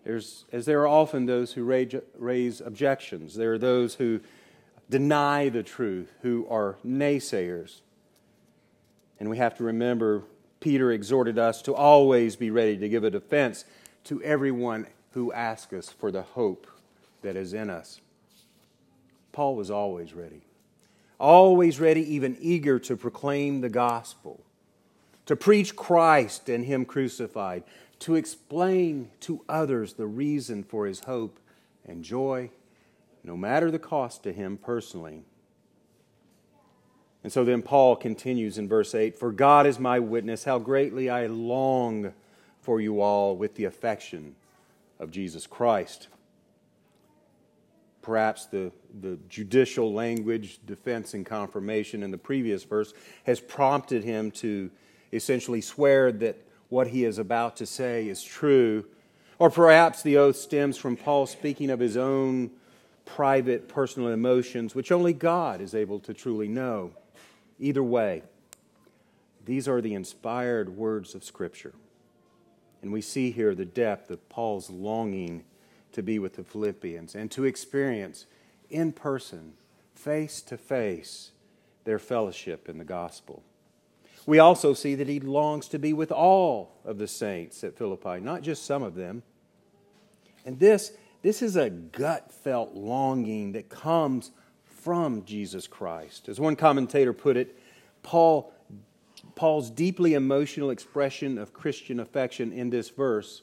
There's, 0.04 0.46
as 0.52 0.64
there 0.64 0.80
are 0.80 0.88
often 0.88 1.26
those 1.26 1.52
who 1.52 1.62
raise, 1.64 1.94
raise 2.16 2.60
objections, 2.62 3.34
there 3.34 3.52
are 3.52 3.58
those 3.58 3.96
who 3.96 4.20
deny 4.88 5.50
the 5.50 5.62
truth, 5.62 6.12
who 6.22 6.46
are 6.48 6.78
naysayers. 6.84 7.80
And 9.20 9.28
we 9.28 9.36
have 9.36 9.56
to 9.58 9.64
remember 9.64 10.22
Peter 10.60 10.90
exhorted 10.90 11.38
us 11.38 11.60
to 11.62 11.74
always 11.74 12.36
be 12.36 12.50
ready 12.50 12.78
to 12.78 12.88
give 12.88 13.04
a 13.04 13.10
defense 13.10 13.64
to 14.04 14.22
everyone 14.22 14.86
who 15.10 15.30
asks 15.32 15.72
us 15.72 15.90
for 15.90 16.10
the 16.10 16.22
hope 16.22 16.66
that 17.22 17.36
is 17.36 17.52
in 17.52 17.68
us. 17.68 18.00
Paul 19.32 19.56
was 19.56 19.70
always 19.70 20.14
ready, 20.14 20.45
always 21.18 21.80
ready, 21.80 22.02
even 22.14 22.36
eager 22.40 22.78
to 22.80 22.96
proclaim 22.96 23.60
the 23.60 23.68
gospel, 23.68 24.42
to 25.26 25.36
preach 25.36 25.76
Christ 25.76 26.48
and 26.48 26.64
Him 26.64 26.84
crucified, 26.84 27.64
to 28.00 28.14
explain 28.14 29.10
to 29.20 29.42
others 29.48 29.94
the 29.94 30.06
reason 30.06 30.62
for 30.62 30.86
his 30.86 31.00
hope 31.00 31.38
and 31.86 32.04
joy, 32.04 32.50
no 33.24 33.36
matter 33.36 33.70
the 33.70 33.78
cost 33.78 34.22
to 34.24 34.32
him 34.32 34.56
personally. 34.56 35.22
And 37.24 37.32
so 37.32 37.44
then 37.44 37.62
Paul 37.62 37.96
continues 37.96 38.58
in 38.58 38.68
verse 38.68 38.94
8 38.94 39.18
For 39.18 39.32
God 39.32 39.66
is 39.66 39.78
my 39.78 39.98
witness, 39.98 40.44
how 40.44 40.58
greatly 40.58 41.10
I 41.10 41.26
long 41.26 42.12
for 42.60 42.80
you 42.80 43.00
all 43.00 43.36
with 43.36 43.54
the 43.54 43.64
affection 43.64 44.36
of 44.98 45.10
Jesus 45.10 45.46
Christ. 45.46 46.08
Perhaps 48.06 48.46
the, 48.46 48.70
the 49.00 49.18
judicial 49.28 49.92
language, 49.92 50.60
defense, 50.64 51.12
and 51.14 51.26
confirmation 51.26 52.04
in 52.04 52.12
the 52.12 52.16
previous 52.16 52.62
verse 52.62 52.94
has 53.24 53.40
prompted 53.40 54.04
him 54.04 54.30
to 54.30 54.70
essentially 55.12 55.60
swear 55.60 56.12
that 56.12 56.36
what 56.68 56.86
he 56.86 57.04
is 57.04 57.18
about 57.18 57.56
to 57.56 57.66
say 57.66 58.06
is 58.06 58.22
true. 58.22 58.84
Or 59.40 59.50
perhaps 59.50 60.04
the 60.04 60.18
oath 60.18 60.36
stems 60.36 60.76
from 60.76 60.96
Paul 60.96 61.26
speaking 61.26 61.68
of 61.68 61.80
his 61.80 61.96
own 61.96 62.52
private 63.06 63.66
personal 63.68 64.10
emotions, 64.10 64.72
which 64.72 64.92
only 64.92 65.12
God 65.12 65.60
is 65.60 65.74
able 65.74 65.98
to 65.98 66.14
truly 66.14 66.46
know. 66.46 66.92
Either 67.58 67.82
way, 67.82 68.22
these 69.44 69.66
are 69.66 69.80
the 69.80 69.94
inspired 69.94 70.76
words 70.76 71.16
of 71.16 71.24
Scripture. 71.24 71.74
And 72.82 72.92
we 72.92 73.00
see 73.00 73.32
here 73.32 73.52
the 73.56 73.64
depth 73.64 74.12
of 74.12 74.28
Paul's 74.28 74.70
longing 74.70 75.42
to 75.92 76.02
be 76.02 76.18
with 76.18 76.36
the 76.36 76.44
Philippians 76.44 77.14
and 77.14 77.30
to 77.30 77.44
experience 77.44 78.26
in 78.70 78.92
person, 78.92 79.54
face 79.94 80.40
to 80.42 80.56
face, 80.56 81.30
their 81.84 81.98
fellowship 81.98 82.68
in 82.68 82.78
the 82.78 82.84
gospel. 82.84 83.42
We 84.26 84.40
also 84.40 84.74
see 84.74 84.96
that 84.96 85.08
he 85.08 85.20
longs 85.20 85.68
to 85.68 85.78
be 85.78 85.92
with 85.92 86.10
all 86.10 86.72
of 86.84 86.98
the 86.98 87.06
saints 87.06 87.62
at 87.62 87.78
Philippi, 87.78 88.20
not 88.20 88.42
just 88.42 88.66
some 88.66 88.82
of 88.82 88.96
them. 88.96 89.22
And 90.44 90.58
this, 90.58 90.92
this 91.22 91.42
is 91.42 91.56
a 91.56 91.70
gut 91.70 92.32
felt 92.32 92.74
longing 92.74 93.52
that 93.52 93.68
comes 93.68 94.32
from 94.64 95.24
Jesus 95.24 95.66
Christ. 95.66 96.28
As 96.28 96.40
one 96.40 96.56
commentator 96.56 97.12
put 97.12 97.36
it, 97.36 97.58
Paul, 98.02 98.52
Paul's 99.36 99.70
deeply 99.70 100.14
emotional 100.14 100.70
expression 100.70 101.38
of 101.38 101.52
Christian 101.52 102.00
affection 102.00 102.52
in 102.52 102.70
this 102.70 102.90
verse 102.90 103.42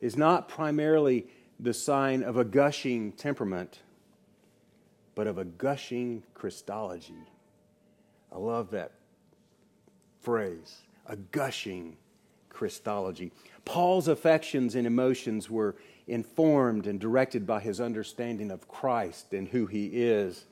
is 0.00 0.16
not 0.16 0.48
primarily 0.48 1.26
the 1.60 1.74
sign 1.74 2.22
of 2.22 2.36
a 2.36 2.44
gushing 2.44 3.12
temperament, 3.12 3.80
but 5.14 5.26
of 5.26 5.38
a 5.38 5.44
gushing 5.44 6.22
Christology. 6.34 7.26
I 8.32 8.38
love 8.38 8.70
that 8.70 8.92
phrase, 10.20 10.82
a 11.06 11.16
gushing 11.16 11.96
Christology. 12.48 13.32
Paul's 13.64 14.08
affections 14.08 14.74
and 14.74 14.86
emotions 14.86 15.50
were 15.50 15.76
informed 16.06 16.86
and 16.86 17.00
directed 17.00 17.46
by 17.46 17.60
his 17.60 17.80
understanding 17.80 18.50
of 18.50 18.68
Christ 18.68 19.32
and 19.32 19.48
who 19.48 19.66
he 19.66 19.86
is. 19.86 20.46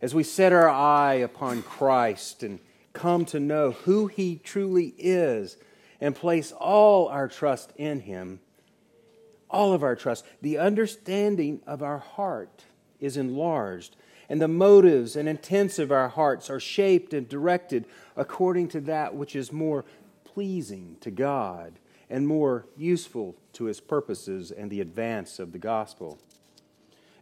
As 0.00 0.14
we 0.14 0.22
set 0.22 0.52
our 0.52 0.68
eye 0.68 1.14
upon 1.14 1.62
Christ 1.62 2.42
and 2.42 2.58
come 2.92 3.24
to 3.26 3.40
know 3.40 3.70
who 3.70 4.08
he 4.08 4.36
truly 4.36 4.94
is 4.98 5.56
and 6.00 6.14
place 6.14 6.52
all 6.52 7.08
our 7.08 7.28
trust 7.28 7.72
in 7.76 8.00
him, 8.00 8.40
all 9.52 9.72
of 9.72 9.82
our 9.82 9.94
trust, 9.94 10.24
the 10.40 10.58
understanding 10.58 11.60
of 11.66 11.82
our 11.82 11.98
heart 11.98 12.64
is 13.00 13.16
enlarged 13.16 13.96
and 14.28 14.40
the 14.40 14.48
motives 14.48 15.14
and 15.14 15.28
intents 15.28 15.78
of 15.78 15.92
our 15.92 16.08
hearts 16.08 16.48
are 16.48 16.58
shaped 16.58 17.12
and 17.12 17.28
directed 17.28 17.84
according 18.16 18.68
to 18.68 18.80
that 18.80 19.14
which 19.14 19.36
is 19.36 19.52
more 19.52 19.84
pleasing 20.24 20.96
to 21.00 21.10
God 21.10 21.74
and 22.08 22.26
more 22.26 22.66
useful 22.76 23.36
to 23.52 23.64
his 23.64 23.78
purposes 23.78 24.50
and 24.50 24.70
the 24.70 24.80
advance 24.80 25.38
of 25.38 25.52
the 25.52 25.58
gospel. 25.58 26.18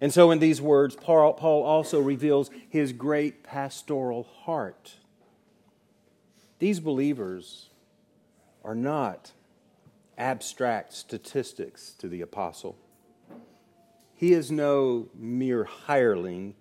And 0.01 0.13
so, 0.13 0.31
in 0.31 0.39
these 0.39 0.61
words, 0.61 0.97
Paul 0.97 1.35
also 1.43 2.01
reveals 2.01 2.49
his 2.69 2.93
great 2.93 3.43
pastoral 3.43 4.29
heart. 4.45 4.95
These 6.59 6.81
believers 6.81 7.71
are 8.65 8.75
not 8.75 9.33
abstract 10.21 10.93
statistics 10.93 11.95
to 11.99 12.07
the 12.07 12.21
apostle. 12.21 12.77
He 14.15 14.35
is 14.35 14.53
no 14.53 15.09
mere 15.15 15.65
hireling 15.65 16.55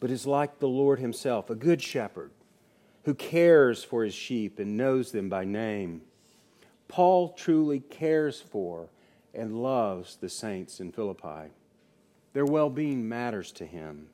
but 0.00 0.10
is 0.10 0.26
like 0.26 0.58
the 0.58 0.68
Lord 0.68 0.98
Himself, 0.98 1.48
a 1.48 1.54
good 1.54 1.80
shepherd 1.80 2.32
who 3.04 3.14
cares 3.14 3.82
for 3.84 4.04
his 4.04 4.14
sheep 4.14 4.58
and 4.58 4.76
knows 4.76 5.12
them 5.12 5.28
by 5.28 5.44
name. 5.44 6.02
Paul 6.88 7.30
truly 7.30 7.80
cares 7.80 8.40
for 8.40 8.88
and 9.32 9.62
loves 9.62 10.16
the 10.16 10.28
saints 10.28 10.80
in 10.80 10.92
Philippi. 10.92 11.52
Their 12.32 12.44
well 12.44 12.68
being 12.68 13.08
matters 13.08 13.52
to 13.52 13.64
him. 13.64 14.08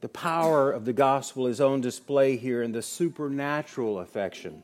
The 0.00 0.08
power 0.08 0.70
of 0.70 0.84
the 0.84 0.92
gospel 0.92 1.46
is 1.46 1.60
on 1.60 1.80
display 1.80 2.36
here 2.36 2.62
in 2.62 2.72
the 2.72 2.82
supernatural 2.82 3.98
affection 4.00 4.62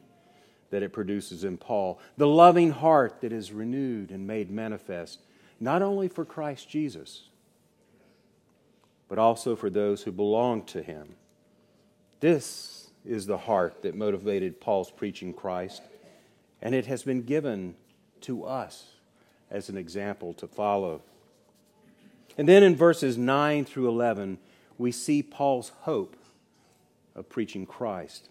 that 0.70 0.82
it 0.82 0.92
produces 0.92 1.44
in 1.44 1.56
Paul, 1.56 2.00
the 2.16 2.26
loving 2.26 2.70
heart 2.70 3.20
that 3.20 3.32
is 3.32 3.52
renewed 3.52 4.10
and 4.10 4.26
made 4.26 4.50
manifest, 4.50 5.20
not 5.60 5.82
only 5.82 6.08
for 6.08 6.24
Christ 6.24 6.68
Jesus 6.68 7.28
but 9.08 9.18
also 9.18 9.54
for 9.54 9.70
those 9.70 10.02
who 10.02 10.12
belong 10.12 10.64
to 10.64 10.82
him. 10.82 11.14
This 12.20 12.90
is 13.04 13.26
the 13.26 13.38
heart 13.38 13.82
that 13.82 13.94
motivated 13.94 14.60
Paul's 14.60 14.90
preaching 14.90 15.32
Christ, 15.32 15.82
and 16.60 16.74
it 16.74 16.86
has 16.86 17.02
been 17.02 17.22
given 17.22 17.76
to 18.22 18.44
us 18.44 18.86
as 19.50 19.68
an 19.68 19.76
example 19.76 20.32
to 20.34 20.48
follow. 20.48 21.02
And 22.36 22.48
then 22.48 22.62
in 22.62 22.74
verses 22.74 23.16
9 23.16 23.64
through 23.64 23.88
11, 23.88 24.38
we 24.76 24.90
see 24.90 25.22
Paul's 25.22 25.70
hope 25.82 26.16
of 27.14 27.28
preaching 27.28 27.64
Christ. 27.64 28.28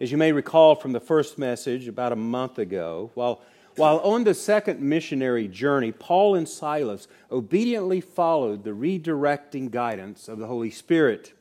As 0.00 0.12
you 0.12 0.16
may 0.16 0.32
recall 0.32 0.76
from 0.76 0.92
the 0.92 1.00
first 1.00 1.38
message 1.38 1.88
about 1.88 2.12
a 2.12 2.16
month 2.16 2.58
ago, 2.58 3.10
while 3.14 3.42
while 3.78 3.98
on 4.00 4.24
the 4.24 4.34
second 4.34 4.80
missionary 4.80 5.46
journey, 5.46 5.92
Paul 5.92 6.34
and 6.34 6.48
Silas 6.48 7.06
obediently 7.30 8.00
followed 8.00 8.64
the 8.64 8.70
redirecting 8.70 9.70
guidance 9.70 10.26
of 10.26 10.38
the 10.38 10.48
Holy 10.48 10.70
Spirit 10.70 11.32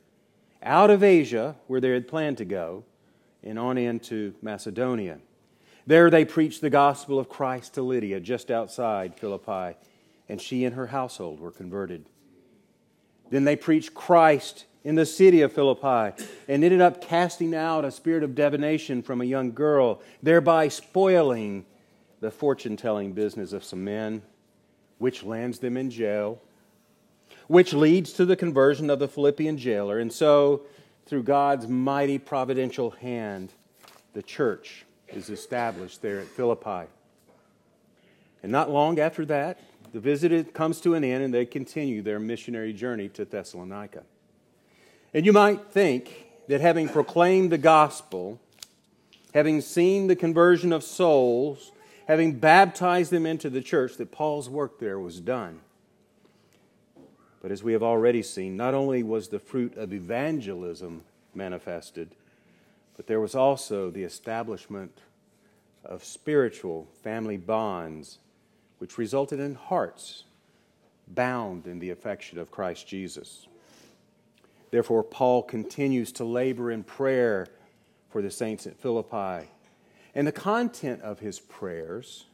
out 0.62 0.92
of 0.92 1.04
Asia, 1.04 1.56
where 1.66 1.82
they 1.82 1.90
had 1.90 2.08
planned 2.08 2.38
to 2.38 2.46
go, 2.46 2.84
and 3.44 3.58
on 3.58 3.78
into 3.78 4.36
Macedonia. 4.42 5.18
There 5.88 6.12
they 6.12 6.26
preached 6.26 6.62
the 6.62 6.70
gospel 6.70 7.18
of 7.18 7.28
Christ 7.28 7.74
to 7.74 7.82
Lydia 7.82 8.20
just 8.20 8.52
outside 8.52 9.16
Philippi, 9.16 9.76
and 10.30 10.40
she 10.40 10.64
and 10.64 10.76
her 10.76 10.88
household 10.88 11.40
were 11.40 11.52
converted. 11.52 12.06
Then 13.30 13.44
they 13.44 13.56
preached 13.56 13.94
Christ 13.94 14.66
in 14.84 14.96
the 14.96 15.06
city 15.06 15.42
of 15.42 15.52
Philippi 15.52 16.24
and 16.48 16.64
ended 16.64 16.82
up 16.82 17.02
casting 17.02 17.54
out 17.54 17.84
a 17.84 17.92
spirit 17.92 18.24
of 18.24 18.36
divination 18.36 19.02
from 19.02 19.22
a 19.22 19.26
young 19.26 19.52
girl, 19.52 20.02
thereby 20.24 20.70
spoiling 20.70 21.66
the 22.20 22.32
fortune 22.32 22.78
telling 22.78 23.14
business 23.14 23.54
of 23.54 23.64
some 23.64 23.84
men, 23.84 24.22
which 24.98 25.24
lands 25.24 25.60
them 25.60 25.78
in 25.78 25.92
jail, 25.92 26.42
which 27.48 27.74
leads 27.74 28.14
to 28.14 28.26
the 28.26 28.36
conversion 28.36 28.90
of 28.90 29.00
the 29.00 29.08
Philippian 29.08 29.58
jailer. 29.58 30.00
And 30.00 30.12
so, 30.12 30.62
through 31.06 31.24
God's 31.24 31.68
mighty 31.68 32.18
providential 32.18 32.92
hand, 32.92 33.52
the 34.14 34.24
church 34.24 34.86
is 35.10 35.30
established 35.30 36.02
there 36.02 36.20
at 36.20 36.28
Philippi. 36.28 36.90
And 38.44 38.52
not 38.52 38.70
long 38.70 39.00
after 39.00 39.26
that, 39.26 39.60
the 39.91 40.00
visit 40.00 40.53
comes 40.53 40.82
to 40.82 40.94
an 40.94 41.03
end 41.03 41.24
and 41.24 41.34
they 41.34 41.46
continue 41.46 42.01
their 42.01 42.20
missionary 42.20 42.74
journey 42.74 43.10
to 43.10 43.25
Thessalonica. 43.25 44.03
And 45.13 45.25
you 45.25 45.34
might 45.34 45.72
think 45.72 46.27
that 46.48 46.62
having 46.62 46.89
proclaimed 46.89 47.51
the 47.51 47.58
gospel, 47.58 48.39
having 49.34 49.62
seen 49.62 50.08
the 50.08 50.15
conversion 50.15 50.72
of 50.72 50.84
souls, 50.84 51.72
having 52.08 52.39
baptized 52.39 53.12
them 53.12 53.25
into 53.25 53.50
the 53.50 53.62
church, 53.62 53.98
that 53.98 54.12
Paul's 54.12 54.50
work 54.50 54.79
there 54.79 55.00
was 55.00 55.20
done. 55.20 55.62
But 57.41 57.51
as 57.51 57.63
we 57.63 57.74
have 57.74 57.84
already 57.84 58.24
seen, 58.24 58.58
not 58.58 58.74
only 58.74 59.03
was 59.03 59.27
the 59.27 59.39
fruit 59.39 59.77
of 59.77 59.94
evangelism 59.94 61.03
manifested, 61.34 62.15
but 62.96 63.08
there 63.08 63.22
was 63.22 63.36
also 63.36 63.89
the 63.89 64.03
establishment 64.03 65.00
of 65.86 66.03
spiritual 66.03 66.88
family 67.03 67.38
bonds, 67.38 68.17
which 68.80 68.98
resulted 68.98 69.40
in 69.40 69.56
hearts 69.56 70.24
bound 71.08 71.68
in 71.68 71.80
the 71.80 71.90
affection 71.90 72.38
of 72.38 72.52
Christ 72.52 72.88
Jesus. 72.88 73.48
Therefore, 74.72 75.04
Paul 75.04 75.44
continues 75.44 76.12
to 76.14 76.26
labor 76.26 76.72
in 76.72 76.84
prayer 76.84 77.48
for 78.10 78.22
the 78.22 78.32
saints 78.32 78.68
at 78.68 78.80
Philippi. 78.80 79.48
And 80.14 80.28
the 80.28 80.32
content 80.32 81.02
of 81.02 81.20
his 81.20 81.40
prayers, 81.40 82.26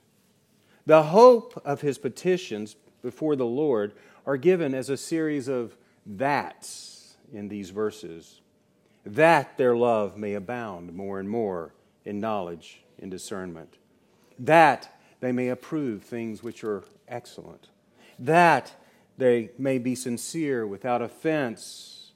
the 0.85 1.03
hope 1.03 1.61
of 1.65 1.81
his 1.81 1.97
petitions 1.97 2.75
before 3.01 3.35
the 3.35 3.45
Lord, 3.45 3.93
are 4.25 4.37
given 4.37 4.73
as 4.73 4.89
a 4.89 4.97
series 4.97 5.47
of 5.47 5.75
that's 6.05 7.15
in 7.31 7.49
these 7.49 7.69
verses 7.69 8.41
that 9.05 9.57
their 9.57 9.75
love 9.75 10.17
may 10.17 10.33
abound 10.33 10.93
more 10.93 11.19
and 11.19 11.29
more 11.29 11.73
in 12.05 12.19
knowledge 12.19 12.81
and 13.01 13.11
discernment, 13.11 13.77
that 14.39 14.97
they 15.23 15.31
may 15.31 15.49
approve 15.49 16.03
things 16.03 16.43
which 16.43 16.63
are 16.63 16.83
excellent, 17.07 17.69
that 18.19 18.73
they 19.17 19.49
may 19.57 19.77
be 19.77 19.95
sincere 19.95 20.67
without 20.67 21.01
offense, 21.01 22.11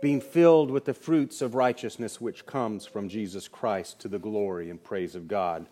being 0.00 0.20
filled 0.20 0.70
with 0.70 0.84
the 0.84 0.94
fruits 0.94 1.42
of 1.42 1.54
righteousness 1.54 2.20
which 2.20 2.46
comes 2.46 2.86
from 2.86 3.08
Jesus 3.08 3.48
Christ 3.48 4.00
to 4.00 4.08
the 4.08 4.18
glory 4.18 4.70
and 4.70 4.82
praise 4.82 5.14
of 5.14 5.28
God. 5.28 5.66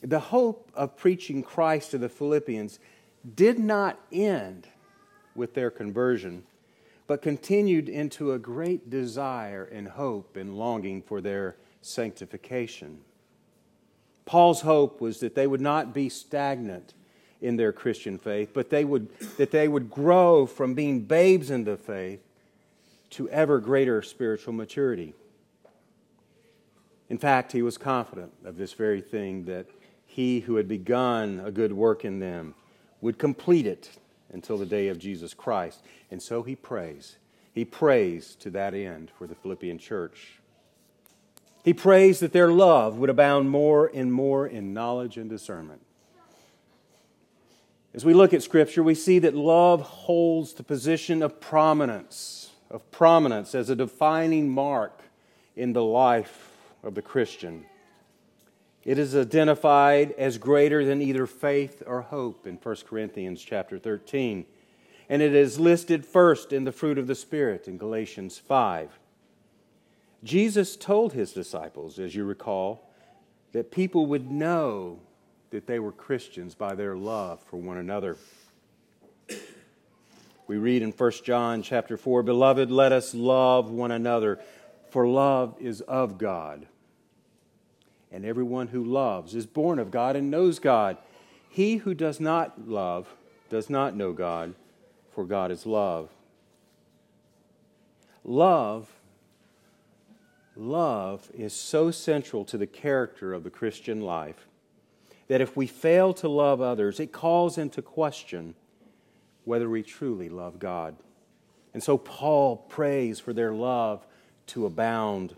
The 0.00 0.20
hope 0.20 0.70
of 0.74 0.96
preaching 0.96 1.42
Christ 1.42 1.90
to 1.90 1.98
the 1.98 2.08
Philippians 2.08 2.78
did 3.34 3.58
not 3.58 3.98
end 4.12 4.68
with 5.34 5.54
their 5.54 5.70
conversion 5.70 6.44
but 7.08 7.22
continued 7.22 7.88
into 7.88 8.32
a 8.32 8.38
great 8.38 8.90
desire 8.90 9.64
and 9.64 9.88
hope 9.88 10.36
and 10.36 10.56
longing 10.56 11.02
for 11.02 11.20
their 11.22 11.56
sanctification. 11.80 13.00
Paul's 14.28 14.60
hope 14.60 15.00
was 15.00 15.20
that 15.20 15.34
they 15.34 15.46
would 15.46 15.62
not 15.62 15.94
be 15.94 16.10
stagnant 16.10 16.92
in 17.40 17.56
their 17.56 17.72
Christian 17.72 18.18
faith, 18.18 18.50
but 18.52 18.68
they 18.68 18.84
would, 18.84 19.08
that 19.38 19.52
they 19.52 19.68
would 19.68 19.90
grow 19.90 20.44
from 20.44 20.74
being 20.74 21.00
babes 21.00 21.50
in 21.50 21.64
the 21.64 21.78
faith 21.78 22.20
to 23.10 23.26
ever 23.30 23.58
greater 23.58 24.02
spiritual 24.02 24.52
maturity. 24.52 25.14
In 27.08 27.16
fact, 27.16 27.52
he 27.52 27.62
was 27.62 27.78
confident 27.78 28.34
of 28.44 28.58
this 28.58 28.74
very 28.74 29.00
thing 29.00 29.46
that 29.46 29.64
he 30.04 30.40
who 30.40 30.56
had 30.56 30.68
begun 30.68 31.40
a 31.42 31.50
good 31.50 31.72
work 31.72 32.04
in 32.04 32.18
them 32.18 32.54
would 33.00 33.16
complete 33.16 33.66
it 33.66 33.88
until 34.30 34.58
the 34.58 34.66
day 34.66 34.88
of 34.88 34.98
Jesus 34.98 35.32
Christ. 35.32 35.82
And 36.10 36.22
so 36.22 36.42
he 36.42 36.54
prays. 36.54 37.16
He 37.54 37.64
prays 37.64 38.34
to 38.40 38.50
that 38.50 38.74
end 38.74 39.10
for 39.16 39.26
the 39.26 39.34
Philippian 39.34 39.78
church. 39.78 40.37
He 41.68 41.74
prays 41.74 42.20
that 42.20 42.32
their 42.32 42.50
love 42.50 42.96
would 42.96 43.10
abound 43.10 43.50
more 43.50 43.90
and 43.92 44.10
more 44.10 44.46
in 44.46 44.72
knowledge 44.72 45.18
and 45.18 45.28
discernment. 45.28 45.82
As 47.92 48.06
we 48.06 48.14
look 48.14 48.32
at 48.32 48.42
Scripture, 48.42 48.82
we 48.82 48.94
see 48.94 49.18
that 49.18 49.34
love 49.34 49.82
holds 49.82 50.54
the 50.54 50.62
position 50.62 51.22
of 51.22 51.42
prominence, 51.42 52.52
of 52.70 52.90
prominence 52.90 53.54
as 53.54 53.68
a 53.68 53.76
defining 53.76 54.48
mark 54.48 55.02
in 55.56 55.74
the 55.74 55.84
life 55.84 56.56
of 56.82 56.94
the 56.94 57.02
Christian. 57.02 57.66
It 58.82 58.98
is 58.98 59.14
identified 59.14 60.12
as 60.12 60.38
greater 60.38 60.86
than 60.86 61.02
either 61.02 61.26
faith 61.26 61.82
or 61.86 62.00
hope 62.00 62.46
in 62.46 62.54
1 62.54 62.76
Corinthians 62.88 63.44
chapter 63.44 63.78
13. 63.78 64.46
And 65.10 65.20
it 65.20 65.34
is 65.34 65.60
listed 65.60 66.06
first 66.06 66.50
in 66.50 66.64
the 66.64 66.72
fruit 66.72 66.96
of 66.96 67.08
the 67.08 67.14
Spirit 67.14 67.68
in 67.68 67.76
Galatians 67.76 68.38
5. 68.38 68.98
Jesus 70.24 70.76
told 70.76 71.12
his 71.12 71.32
disciples, 71.32 71.98
as 71.98 72.14
you 72.14 72.24
recall, 72.24 72.90
that 73.52 73.70
people 73.70 74.06
would 74.06 74.30
know 74.30 74.98
that 75.50 75.66
they 75.66 75.78
were 75.78 75.92
Christians 75.92 76.54
by 76.54 76.74
their 76.74 76.96
love 76.96 77.40
for 77.40 77.56
one 77.56 77.78
another. 77.78 78.16
We 80.46 80.56
read 80.56 80.82
in 80.82 80.92
1 80.92 81.12
John 81.24 81.62
chapter 81.62 81.96
4, 81.96 82.22
Beloved, 82.22 82.70
let 82.70 82.92
us 82.92 83.14
love 83.14 83.70
one 83.70 83.90
another, 83.90 84.40
for 84.90 85.06
love 85.06 85.54
is 85.60 85.80
of 85.82 86.18
God 86.18 86.66
and 88.10 88.24
everyone 88.24 88.68
who 88.68 88.84
loves 88.84 89.34
is 89.34 89.46
born 89.46 89.78
of 89.78 89.90
God 89.90 90.16
and 90.16 90.30
knows 90.30 90.58
God. 90.58 90.96
He 91.48 91.76
who 91.76 91.94
does 91.94 92.20
not 92.20 92.68
love 92.68 93.14
does 93.50 93.68
not 93.68 93.96
know 93.96 94.12
God, 94.12 94.54
for 95.12 95.24
God 95.24 95.50
is 95.50 95.66
love. 95.66 96.10
Love 98.24 98.88
love 100.58 101.30
is 101.32 101.52
so 101.52 101.90
central 101.90 102.44
to 102.44 102.58
the 102.58 102.66
character 102.66 103.32
of 103.32 103.44
the 103.44 103.50
Christian 103.50 104.00
life 104.00 104.46
that 105.28 105.40
if 105.40 105.56
we 105.56 105.66
fail 105.66 106.12
to 106.14 106.28
love 106.28 106.60
others, 106.60 106.98
it 106.98 107.12
calls 107.12 107.58
into 107.58 107.80
question 107.80 108.54
whether 109.44 109.70
we 109.70 109.82
truly 109.82 110.28
love 110.28 110.58
God. 110.58 110.96
And 111.72 111.82
so 111.82 111.96
Paul 111.96 112.56
prays 112.56 113.20
for 113.20 113.32
their 113.32 113.52
love 113.52 114.06
to 114.48 114.66
abound. 114.66 115.36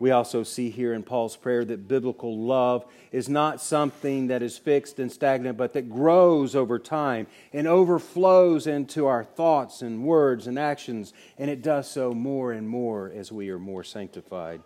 We 0.00 0.12
also 0.12 0.44
see 0.44 0.70
here 0.70 0.94
in 0.94 1.02
Paul's 1.02 1.36
prayer 1.36 1.62
that 1.62 1.86
biblical 1.86 2.36
love 2.38 2.86
is 3.12 3.28
not 3.28 3.60
something 3.60 4.28
that 4.28 4.42
is 4.42 4.56
fixed 4.56 4.98
and 4.98 5.12
stagnant, 5.12 5.58
but 5.58 5.74
that 5.74 5.90
grows 5.90 6.56
over 6.56 6.78
time 6.78 7.26
and 7.52 7.68
overflows 7.68 8.66
into 8.66 9.06
our 9.06 9.22
thoughts 9.22 9.82
and 9.82 10.02
words 10.02 10.46
and 10.46 10.58
actions, 10.58 11.12
and 11.36 11.50
it 11.50 11.60
does 11.60 11.88
so 11.88 12.14
more 12.14 12.50
and 12.50 12.66
more 12.66 13.12
as 13.14 13.30
we 13.30 13.50
are 13.50 13.58
more 13.58 13.84
sanctified. 13.84 14.62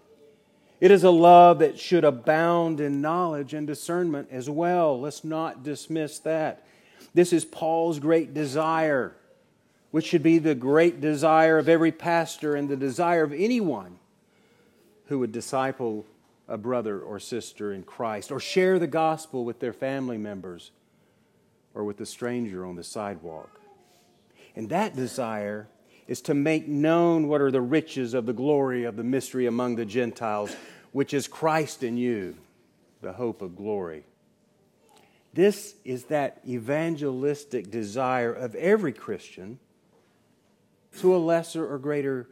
It 0.81 0.93
is 0.93 1.03
a 1.03 1.11
love 1.11 1.59
that 1.59 1.81
should 1.81 2.05
abound 2.05 2.79
in 2.79 3.01
knowledge 3.01 3.55
and 3.55 3.67
discernment 3.67 4.29
as 4.31 4.49
well. 4.49 5.01
Let's 5.01 5.25
not 5.25 5.65
dismiss 5.65 6.21
that. 6.21 6.65
This 7.13 7.33
is 7.33 7.45
Paul's 7.45 7.99
great 7.99 8.35
desire, 8.35 9.17
which 9.91 10.07
should 10.07 10.23
be 10.23 10.39
the 10.39 10.55
great 10.55 11.01
desire 11.01 11.59
of 11.59 11.69
every 11.69 11.91
pastor 11.91 12.55
and 12.55 12.69
the 12.69 12.77
desire 12.77 13.25
of 13.25 13.33
anyone 13.33 13.99
who 15.07 15.19
would 15.19 15.33
disciple 15.33 16.07
a 16.49 16.59
brother 16.59 17.01
or 17.01 17.19
sister 17.19 17.73
in 17.73 17.83
Christ 17.83 18.31
or 18.31 18.41
share 18.41 18.79
the 18.79 18.87
gospel 18.87 19.45
with 19.45 19.61
their 19.61 19.73
family 19.73 20.19
members 20.19 20.71
or 21.75 21.85
with 21.85 21.97
the 21.97 22.07
stranger 22.07 22.65
on 22.65 22.77
the 22.77 22.85
sidewalk. 22.85 23.61
And 24.55 24.69
that 24.69 24.95
desire 24.95 25.69
is 26.07 26.21
to 26.23 26.35
make 26.35 26.69
known 26.69 27.29
what 27.29 27.41
are 27.41 27.51
the 27.51 27.61
riches 27.61 28.15
of 28.15 28.27
the 28.27 28.33
glory 28.33 28.85
of 28.85 28.97
the 28.97 29.05
mystery 29.05 29.47
among 29.47 29.77
the 29.77 29.87
Gentiles, 29.87 30.55
which 30.93 31.15
is 31.15 31.27
Christ 31.27 31.83
in 31.83 31.97
you, 31.97 32.37
the 33.01 33.15
hope 33.15 33.43
of 33.43 33.57
glory. 33.57 34.05
This 35.33 35.75
is 35.85 36.05
that 36.05 36.41
evangelistic 36.47 37.71
desire 37.71 38.33
of 38.33 38.55
every 38.55 38.93
Christian 38.93 39.59
to 41.01 41.17
a 41.17 41.19
lesser 41.19 41.67
or 41.73 41.79
greater 41.79 42.29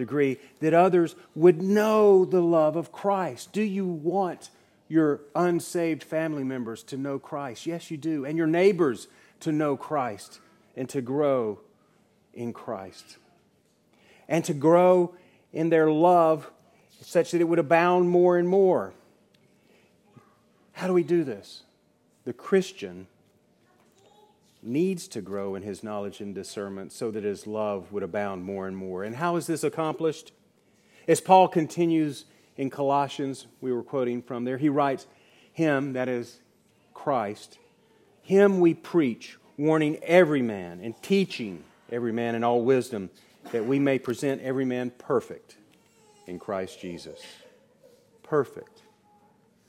degree 0.00 0.38
that 0.60 0.74
others 0.74 1.14
would 1.34 1.62
know 1.62 2.24
the 2.24 2.40
love 2.42 2.76
of 2.76 2.90
Christ. 2.92 3.52
Do 3.52 3.62
you 3.62 3.86
want 3.86 4.50
your 4.88 5.20
unsaved 5.34 6.02
family 6.02 6.42
members 6.44 6.82
to 6.84 6.96
know 6.96 7.18
Christ? 7.18 7.66
Yes, 7.66 7.90
you 7.90 7.96
do. 7.96 8.24
And 8.24 8.36
your 8.36 8.46
neighbors 8.46 9.06
to 9.40 9.52
know 9.52 9.76
Christ 9.76 10.40
and 10.76 10.88
to 10.88 11.00
grow 11.00 11.60
in 12.34 12.52
Christ. 12.52 13.18
And 14.28 14.44
to 14.44 14.54
grow 14.54 15.14
in 15.52 15.70
their 15.70 15.90
love 15.90 16.50
such 17.00 17.30
that 17.30 17.40
it 17.40 17.48
would 17.48 17.58
abound 17.58 18.08
more 18.10 18.36
and 18.36 18.48
more. 18.48 18.92
How 20.72 20.86
do 20.86 20.92
we 20.92 21.02
do 21.02 21.24
this? 21.24 21.62
The 22.24 22.32
Christian 22.32 23.06
needs 24.62 25.08
to 25.08 25.20
grow 25.20 25.54
in 25.54 25.62
his 25.62 25.82
knowledge 25.82 26.20
and 26.20 26.34
discernment 26.34 26.92
so 26.92 27.10
that 27.10 27.24
his 27.24 27.46
love 27.46 27.92
would 27.92 28.02
abound 28.02 28.44
more 28.44 28.66
and 28.66 28.76
more. 28.76 29.04
And 29.04 29.16
how 29.16 29.36
is 29.36 29.46
this 29.46 29.64
accomplished? 29.64 30.32
As 31.08 31.20
Paul 31.20 31.48
continues 31.48 32.26
in 32.56 32.70
Colossians, 32.70 33.46
we 33.60 33.72
were 33.72 33.82
quoting 33.82 34.22
from 34.22 34.44
there, 34.44 34.58
he 34.58 34.68
writes, 34.68 35.06
Him, 35.52 35.94
that 35.94 36.08
is 36.08 36.40
Christ, 36.92 37.58
Him 38.22 38.60
we 38.60 38.74
preach, 38.74 39.38
warning 39.56 39.98
every 40.02 40.42
man 40.42 40.80
and 40.82 41.00
teaching 41.02 41.64
every 41.90 42.12
man 42.12 42.34
in 42.34 42.44
all 42.44 42.62
wisdom, 42.62 43.10
that 43.52 43.64
we 43.64 43.78
may 43.78 43.98
present 43.98 44.42
every 44.42 44.64
man 44.64 44.90
perfect 44.90 45.56
in 46.26 46.38
Christ 46.38 46.80
Jesus. 46.80 47.20
Perfect 48.22 48.82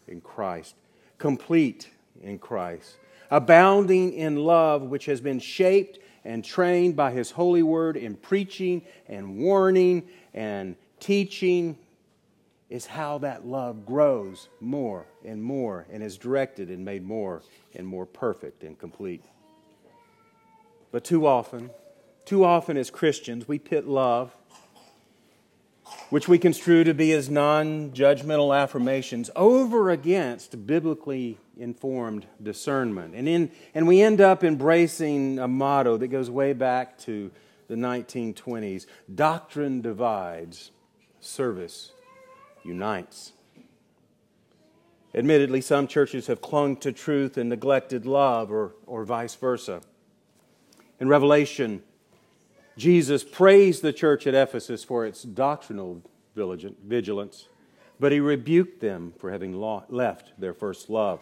in 0.08 0.22
Christ. 0.22 0.76
Complete 1.18 1.90
in 2.22 2.38
Christ. 2.38 2.98
Abounding 3.32 4.14
in 4.14 4.36
love, 4.36 4.84
which 4.84 5.06
has 5.06 5.22
been 5.22 5.40
shaped 5.40 6.00
and 6.24 6.44
trained 6.44 6.96
by 6.96 7.12
His 7.12 7.32
holy 7.32 7.64
word 7.64 7.98
in 7.98 8.16
preaching 8.16 8.84
and 9.08 9.38
warning 9.38 10.04
and 10.34 10.76
teaching, 11.00 11.78
is 12.70 12.86
how 12.86 13.18
that 13.18 13.46
love 13.46 13.86
grows 13.86 14.48
more 14.62 15.06
and 15.26 15.44
more 15.44 15.86
and 15.92 16.02
is 16.02 16.18
directed 16.18 16.70
and 16.70 16.86
made 16.86 17.04
more 17.04 17.42
and 17.76 17.86
more 17.86 18.06
perfect 18.06 18.64
and 18.64 18.80
complete. 18.80 19.24
But 20.92 21.04
too 21.04 21.26
often, 21.28 21.70
too 22.24 22.46
often 22.46 22.78
as 22.78 22.90
Christians, 22.90 23.48
we 23.48 23.60
pit 23.60 23.88
love, 23.88 24.36
which 26.10 26.28
we 26.28 26.38
construe 26.38 26.84
to 26.84 26.94
be 26.94 27.12
as 27.14 27.30
non 27.30 27.92
judgmental 27.92 28.58
affirmations, 28.58 29.30
over 29.36 29.90
against 29.90 30.66
biblically 30.68 31.38
informed 31.58 32.26
discernment. 32.42 33.16
And, 33.16 33.28
in, 33.28 33.52
and 33.74 33.88
we 33.88 34.02
end 34.02 34.20
up 34.20 34.44
embracing 34.44 35.40
a 35.40 35.48
motto 35.48 35.98
that 35.98 36.08
goes 36.08 36.30
way 36.30 36.54
back 36.54 36.98
to 37.00 37.32
the 37.68 37.76
1920s 37.76 38.86
doctrine 39.14 39.82
divides, 39.82 40.72
service 41.22 41.94
unites. 42.64 43.32
Admittedly, 45.14 45.62
some 45.62 45.88
churches 45.88 46.28
have 46.28 46.42
clung 46.42 46.76
to 46.78 46.92
truth 46.92 47.38
and 47.38 47.50
neglected 47.50 48.06
love, 48.06 48.52
or, 48.52 48.74
or 48.86 49.04
vice 49.04 49.36
versa. 49.36 49.82
In 51.00 51.08
Revelation, 51.08 51.84
Jesus 52.82 53.24
praised 53.24 53.84
the 53.84 53.94
church 53.94 54.26
at 54.26 54.34
Ephesus 54.34 54.84
for 54.84 55.06
its 55.06 55.22
doctrinal 55.22 56.02
vigilance, 56.36 57.48
but 58.00 58.12
he 58.12 58.20
rebuked 58.20 58.82
them 58.82 59.14
for 59.20 59.30
having 59.30 59.54
left 59.54 60.32
their 60.40 60.56
first 60.56 60.90
love. 60.90 61.20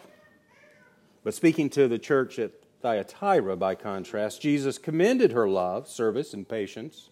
But 1.22 1.34
speaking 1.34 1.70
to 1.72 1.90
the 1.90 2.00
church 2.00 2.40
at 2.40 2.54
Thyatira, 2.82 3.58
by 3.58 3.76
contrast, 3.76 4.42
Jesus 4.42 4.78
commended 4.78 5.34
her 5.34 5.50
love, 5.50 5.90
service, 5.90 6.34
and 6.34 6.48
patience, 6.48 7.10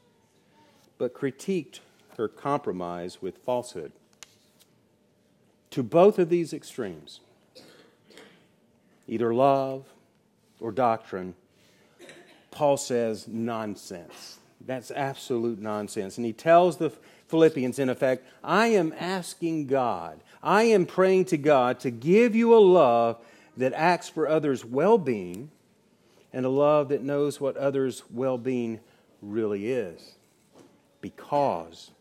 but 0.98 1.14
critiqued 1.14 1.82
her 2.16 2.30
compromise 2.30 3.22
with 3.22 3.40
falsehood. 3.40 3.92
To 5.72 5.84
both 5.84 6.18
of 6.18 6.30
these 6.30 6.54
extremes, 6.54 7.20
either 9.10 9.34
love 9.34 9.88
or 10.62 10.72
doctrine, 10.72 11.36
Paul 12.58 12.78
says 12.78 13.28
nonsense. 13.28 14.40
That's 14.66 14.90
absolute 14.90 15.60
nonsense. 15.60 16.18
And 16.18 16.26
he 16.26 16.34
tells 16.34 16.78
the 16.78 16.90
Philippians, 17.28 17.78
in 17.78 17.88
effect, 17.88 18.26
I 18.44 18.70
am 18.70 18.96
asking 18.98 19.68
God, 19.68 20.24
I 20.42 20.64
am 20.64 20.88
praying 20.88 21.26
to 21.26 21.38
God 21.38 21.80
to 21.82 21.92
give 21.92 22.36
you 22.36 22.56
a 22.56 22.58
love 22.58 23.24
that 23.58 23.74
acts 23.74 24.10
for 24.10 24.28
others' 24.28 24.66
well 24.66 24.98
being 24.98 25.52
and 26.34 26.48
a 26.48 26.50
love 26.50 26.90
that 26.90 27.04
knows 27.04 27.40
what 27.40 27.56
others' 27.58 28.02
well 28.10 28.40
being 28.40 28.80
really 29.22 29.72
is. 29.72 30.16
Because 31.00 31.92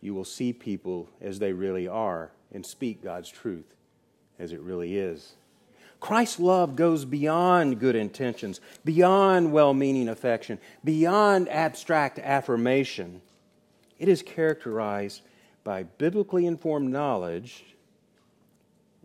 you 0.00 0.14
will 0.14 0.24
see 0.24 0.52
people 0.52 1.08
as 1.20 1.40
they 1.40 1.52
really 1.52 1.88
are 1.88 2.30
and 2.54 2.64
speak 2.64 3.02
God's 3.02 3.30
truth 3.30 3.74
as 4.38 4.52
it 4.52 4.60
really 4.60 4.96
is. 4.96 5.32
Christ's 6.00 6.40
love 6.40 6.76
goes 6.76 7.04
beyond 7.04 7.78
good 7.78 7.94
intentions, 7.94 8.60
beyond 8.84 9.52
well 9.52 9.74
meaning 9.74 10.08
affection, 10.08 10.58
beyond 10.82 11.48
abstract 11.48 12.18
affirmation. 12.18 13.20
It 13.98 14.08
is 14.08 14.22
characterized 14.22 15.20
by 15.62 15.82
biblically 15.82 16.46
informed 16.46 16.90
knowledge 16.90 17.76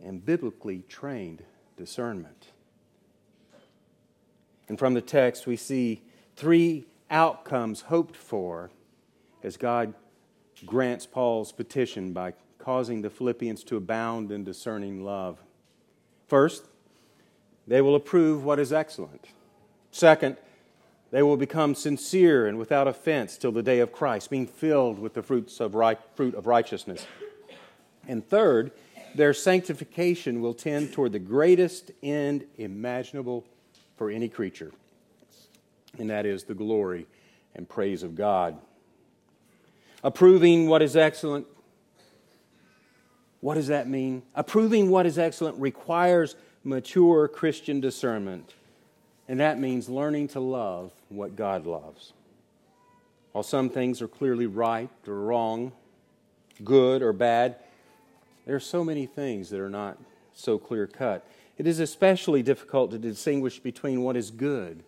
and 0.02 0.24
biblically 0.24 0.84
trained 0.88 1.42
discernment. 1.76 2.48
And 4.68 4.78
from 4.78 4.94
the 4.94 5.02
text, 5.02 5.46
we 5.46 5.56
see 5.56 6.02
three 6.34 6.86
outcomes 7.10 7.82
hoped 7.82 8.16
for 8.16 8.70
as 9.42 9.56
God 9.56 9.94
grants 10.64 11.06
Paul's 11.06 11.52
petition 11.52 12.12
by 12.12 12.32
causing 12.58 13.02
the 13.02 13.10
Philippians 13.10 13.62
to 13.64 13.76
abound 13.76 14.32
in 14.32 14.42
discerning 14.42 15.04
love. 15.04 15.38
First, 16.26 16.64
they 17.66 17.80
will 17.80 17.94
approve 17.94 18.44
what 18.44 18.58
is 18.58 18.72
excellent. 18.72 19.26
Second, 19.90 20.36
they 21.10 21.22
will 21.22 21.36
become 21.36 21.74
sincere 21.74 22.46
and 22.46 22.58
without 22.58 22.88
offense 22.88 23.36
till 23.36 23.52
the 23.52 23.62
day 23.62 23.80
of 23.80 23.92
Christ, 23.92 24.30
being 24.30 24.46
filled 24.46 24.98
with 24.98 25.14
the 25.14 25.22
fruits 25.22 25.60
of 25.60 25.74
right, 25.74 25.98
fruit 26.14 26.34
of 26.34 26.46
righteousness. 26.46 27.06
And 28.08 28.28
third, 28.28 28.72
their 29.14 29.32
sanctification 29.32 30.40
will 30.40 30.54
tend 30.54 30.92
toward 30.92 31.12
the 31.12 31.18
greatest 31.18 31.90
end 32.02 32.44
imaginable 32.58 33.44
for 33.96 34.10
any 34.10 34.28
creature, 34.28 34.72
and 35.98 36.10
that 36.10 36.26
is 36.26 36.44
the 36.44 36.54
glory 36.54 37.06
and 37.54 37.68
praise 37.68 38.02
of 38.02 38.14
God. 38.14 38.58
Approving 40.04 40.68
what 40.68 40.82
is 40.82 40.96
excellent. 40.96 41.46
What 43.40 43.54
does 43.54 43.68
that 43.68 43.88
mean? 43.88 44.22
Approving 44.34 44.90
what 44.90 45.06
is 45.06 45.18
excellent 45.18 45.58
requires 45.58 46.36
mature 46.66 47.28
Christian 47.28 47.80
discernment, 47.80 48.54
and 49.28 49.38
that 49.38 49.58
means 49.58 49.88
learning 49.88 50.28
to 50.28 50.40
love 50.40 50.90
what 51.08 51.36
God 51.36 51.64
loves. 51.64 52.12
While 53.30 53.44
some 53.44 53.70
things 53.70 54.02
are 54.02 54.08
clearly 54.08 54.46
right 54.46 54.90
or 55.06 55.14
wrong, 55.14 55.72
good 56.64 57.02
or 57.02 57.12
bad, 57.12 57.56
there 58.46 58.56
are 58.56 58.60
so 58.60 58.84
many 58.84 59.06
things 59.06 59.50
that 59.50 59.60
are 59.60 59.70
not 59.70 59.96
so 60.34 60.58
clear 60.58 60.86
cut. 60.86 61.24
It 61.56 61.66
is 61.66 61.78
especially 61.78 62.42
difficult 62.42 62.90
to 62.90 62.98
distinguish 62.98 63.60
between 63.60 64.02
what 64.02 64.16
is 64.16 64.30
good 64.30 64.82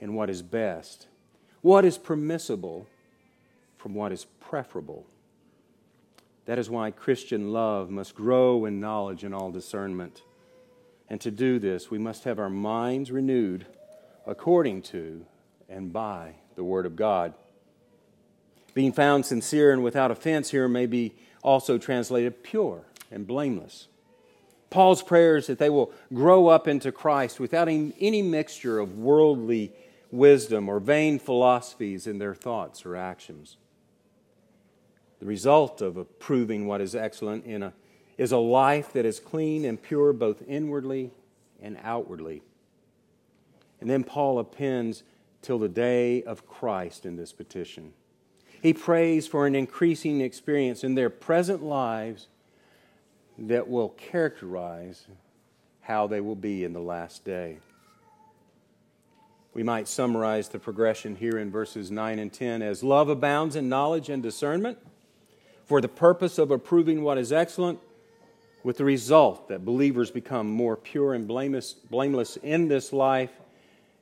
and 0.00 0.16
what 0.16 0.30
is 0.30 0.40
best, 0.40 1.06
what 1.60 1.84
is 1.84 1.98
permissible 1.98 2.86
from 3.76 3.94
what 3.94 4.10
is 4.10 4.24
preferable. 4.40 5.04
That 6.46 6.58
is 6.58 6.70
why 6.70 6.90
Christian 6.90 7.52
love 7.52 7.90
must 7.90 8.14
grow 8.14 8.64
in 8.64 8.80
knowledge 8.80 9.22
and 9.22 9.34
all 9.34 9.50
discernment. 9.50 10.22
And 11.10 11.20
to 11.22 11.32
do 11.32 11.58
this, 11.58 11.90
we 11.90 11.98
must 11.98 12.24
have 12.24 12.38
our 12.38 12.48
minds 12.48 13.10
renewed 13.10 13.66
according 14.26 14.82
to 14.82 15.26
and 15.68 15.92
by 15.92 16.36
the 16.54 16.64
Word 16.64 16.86
of 16.86 16.94
God. 16.94 17.34
Being 18.74 18.92
found 18.92 19.26
sincere 19.26 19.72
and 19.72 19.82
without 19.82 20.12
offense 20.12 20.50
here 20.50 20.68
may 20.68 20.86
be 20.86 21.14
also 21.42 21.78
translated 21.78 22.44
pure 22.44 22.84
and 23.10 23.26
blameless. 23.26 23.88
Paul's 24.70 25.02
prayer 25.02 25.36
is 25.36 25.48
that 25.48 25.58
they 25.58 25.70
will 25.70 25.92
grow 26.14 26.46
up 26.46 26.68
into 26.68 26.92
Christ 26.92 27.40
without 27.40 27.66
any 27.66 28.22
mixture 28.22 28.78
of 28.78 28.96
worldly 28.96 29.72
wisdom 30.12 30.68
or 30.68 30.78
vain 30.78 31.18
philosophies 31.18 32.06
in 32.06 32.18
their 32.18 32.36
thoughts 32.36 32.86
or 32.86 32.94
actions. 32.94 33.56
The 35.18 35.26
result 35.26 35.82
of 35.82 35.96
approving 35.96 36.68
what 36.68 36.80
is 36.80 36.94
excellent 36.94 37.46
in 37.46 37.64
a 37.64 37.72
is 38.20 38.32
a 38.32 38.36
life 38.36 38.92
that 38.92 39.06
is 39.06 39.18
clean 39.18 39.64
and 39.64 39.82
pure 39.82 40.12
both 40.12 40.42
inwardly 40.46 41.10
and 41.62 41.78
outwardly. 41.82 42.42
And 43.80 43.88
then 43.88 44.04
Paul 44.04 44.38
appends 44.38 45.02
till 45.40 45.58
the 45.58 45.70
day 45.70 46.22
of 46.24 46.46
Christ 46.46 47.06
in 47.06 47.16
this 47.16 47.32
petition. 47.32 47.94
He 48.60 48.74
prays 48.74 49.26
for 49.26 49.46
an 49.46 49.54
increasing 49.54 50.20
experience 50.20 50.84
in 50.84 50.96
their 50.96 51.08
present 51.08 51.62
lives 51.62 52.28
that 53.38 53.68
will 53.68 53.88
characterize 53.88 55.06
how 55.80 56.06
they 56.06 56.20
will 56.20 56.36
be 56.36 56.62
in 56.62 56.74
the 56.74 56.78
last 56.78 57.24
day. 57.24 57.56
We 59.54 59.62
might 59.62 59.88
summarize 59.88 60.50
the 60.50 60.58
progression 60.58 61.16
here 61.16 61.38
in 61.38 61.50
verses 61.50 61.90
9 61.90 62.18
and 62.18 62.30
10 62.30 62.60
as 62.60 62.84
love 62.84 63.08
abounds 63.08 63.56
in 63.56 63.70
knowledge 63.70 64.10
and 64.10 64.22
discernment 64.22 64.76
for 65.64 65.80
the 65.80 65.88
purpose 65.88 66.36
of 66.36 66.50
approving 66.50 67.02
what 67.02 67.16
is 67.16 67.32
excellent 67.32 67.80
with 68.62 68.76
the 68.76 68.84
result 68.84 69.48
that 69.48 69.64
believers 69.64 70.10
become 70.10 70.50
more 70.50 70.76
pure 70.76 71.14
and 71.14 71.26
blameless, 71.26 71.72
blameless 71.72 72.36
in 72.38 72.68
this 72.68 72.92
life 72.92 73.32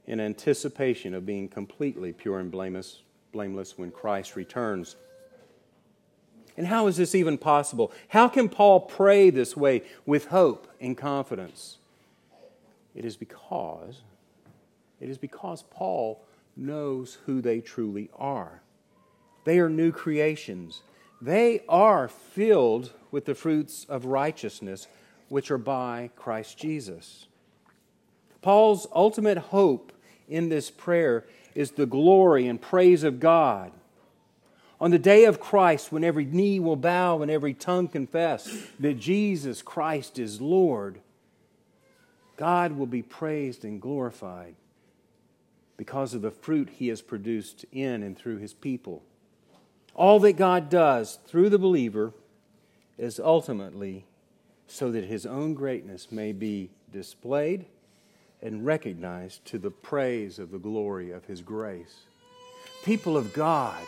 in 0.07 0.21
anticipation 0.21 1.15
of 1.15 1.25
being 1.27 1.49
completely 1.49 2.13
pure 2.13 2.41
and 2.41 2.51
blameless, 2.51 3.03
blameless 3.33 3.79
when 3.79 3.91
Christ 3.91 4.37
returns. 4.37 4.97
And 6.57 6.67
how 6.67 6.89
is 6.89 6.97
this 6.97 7.15
even 7.15 7.39
possible? 7.39 7.93
How 8.09 8.27
can 8.27 8.49
Paul 8.49 8.81
pray 8.81 9.31
this 9.31 9.57
way 9.57 9.83
with 10.07 10.27
hope 10.27 10.67
and 10.81 10.97
confidence? 10.97 11.77
It 12.97 13.05
is 13.05 13.17
because 13.17 14.03
it 15.01 15.09
is 15.09 15.19
because 15.19 15.63
Paul 15.71 16.21
knows 16.57 17.19
who 17.27 17.41
they 17.41 17.61
truly 17.61 18.11
are. 18.17 18.63
They 19.45 19.61
are 19.61 19.71
new 19.71 19.93
creations. 19.93 20.83
They 21.21 21.63
are 21.69 22.09
filled 22.09 22.93
with 23.11 23.25
the 23.25 23.35
fruits 23.35 23.87
of 23.89 24.05
righteousness 24.05 24.87
which 25.29 25.51
are 25.51 25.59
by 25.59 26.11
Christ 26.17 26.59
Jesus. 26.59 27.27
Paul's 28.41 28.87
ultimate 28.95 29.39
hope 29.39 29.93
in 30.29 30.49
this 30.49 30.71
prayer 30.71 31.27
is 31.55 31.73
the 31.73 31.87
glory 31.87 32.47
and 32.47 32.61
praise 32.61 33.03
of 33.03 33.19
God 33.19 33.73
on 34.81 34.91
the 34.93 34.99
day 34.99 35.25
of 35.25 35.41
Christ, 35.41 35.91
when 35.91 36.05
every 36.05 36.25
knee 36.25 36.61
will 36.61 36.77
bow 36.77 37.21
and 37.21 37.31
every 37.31 37.55
tongue 37.55 37.89
confess 37.89 38.49
that 38.79 38.99
Jesus 38.99 39.61
Christ 39.61 40.19
is 40.19 40.41
Lord, 40.41 41.01
God 42.37 42.73
will 42.73 42.87
be 42.87 43.03
praised 43.03 43.65
and 43.65 43.81
glorified 43.81 44.55
because 45.77 46.15
of 46.15 46.23
the 46.23 46.31
fruit 46.31 46.71
he 46.71 46.89
has 46.89 47.03
produced 47.03 47.65
in 47.73 48.03
and 48.05 48.17
through 48.17 48.39
his 48.39 48.55
people. 48.55 49.03
All 49.99 50.21
that 50.21 50.35
God 50.35 50.71
does 50.71 51.19
through 51.27 51.51
the 51.51 51.59
believer 51.59 52.13
is 52.97 53.19
ultimately 53.19 54.07
so 54.69 54.93
that 54.93 55.05
his 55.05 55.27
own 55.27 55.55
greatness 55.55 56.13
may 56.13 56.31
be 56.31 56.71
displayed 56.93 57.67
and 58.41 58.65
recognized 58.65 59.45
to 59.47 59.59
the 59.59 59.73
praise 59.73 60.39
of 60.39 60.53
the 60.53 60.59
glory 60.59 61.11
of 61.11 61.25
his 61.25 61.43
grace. 61.43 62.05
People 62.85 63.17
of 63.17 63.33
God, 63.33 63.85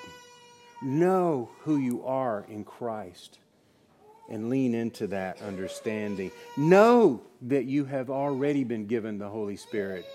Know 0.83 1.51
who 1.61 1.77
you 1.77 2.05
are 2.07 2.47
in 2.49 2.65
Christ 2.65 3.39
and 4.31 4.49
lean 4.49 4.75
into 4.75 5.07
that 5.09 5.43
understanding. 5.43 6.31
Know 6.57 7.21
that 7.43 7.67
you 7.67 7.85
have 7.85 8.09
already 8.09 8.65
been 8.65 8.87
given 8.87 9.19
the 9.19 9.29
Holy 9.29 9.57
Spirit 9.57 10.07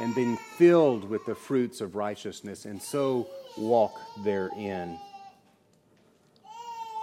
and 0.00 0.14
been 0.14 0.38
filled 0.56 1.08
with 1.08 1.24
the 1.26 1.34
fruits 1.34 1.82
of 1.82 1.96
righteousness, 1.96 2.64
and 2.64 2.80
so 2.80 3.28
walk 3.58 3.92
therein. 4.24 4.98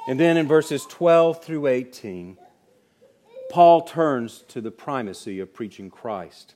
And 0.08 0.20
then 0.20 0.38
in 0.38 0.48
verses 0.48 0.86
12 0.86 1.44
through 1.44 1.68
18, 1.68 2.38
Paul 3.50 3.82
turns 3.82 4.44
to 4.50 4.62
the 4.62 4.72
primacy 4.72 5.40
of 5.40 5.54
preaching 5.54 5.90
Christ. 5.90 6.56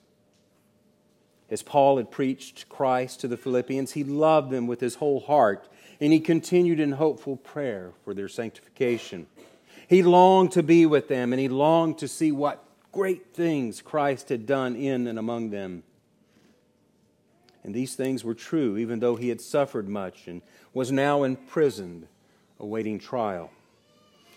As 1.49 1.63
Paul 1.63 1.97
had 1.97 2.11
preached 2.11 2.67
Christ 2.67 3.21
to 3.21 3.27
the 3.27 3.37
Philippians, 3.37 3.93
he 3.93 4.03
loved 4.03 4.51
them 4.51 4.67
with 4.67 4.81
his 4.81 4.95
whole 4.95 5.21
heart 5.21 5.69
and 5.99 6.13
he 6.13 6.19
continued 6.19 6.79
in 6.79 6.93
hopeful 6.93 7.37
prayer 7.37 7.91
for 8.03 8.13
their 8.13 8.27
sanctification. 8.27 9.27
He 9.87 10.03
longed 10.03 10.51
to 10.51 10.63
be 10.63 10.85
with 10.85 11.07
them, 11.07 11.33
and 11.33 11.39
he 11.39 11.47
longed 11.47 11.97
to 11.99 12.07
see 12.07 12.31
what 12.31 12.63
great 12.91 13.33
things 13.33 13.81
Christ 13.81 14.29
had 14.29 14.45
done 14.45 14.75
in 14.75 15.07
and 15.07 15.17
among 15.17 15.49
them. 15.49 15.83
And 17.63 17.73
these 17.73 17.95
things 17.95 18.23
were 18.23 18.35
true, 18.35 18.77
even 18.77 18.99
though 18.99 19.15
he 19.15 19.29
had 19.29 19.41
suffered 19.41 19.89
much 19.89 20.27
and 20.27 20.41
was 20.73 20.91
now 20.91 21.23
imprisoned, 21.23 22.07
awaiting 22.59 22.99
trial. 22.99 23.51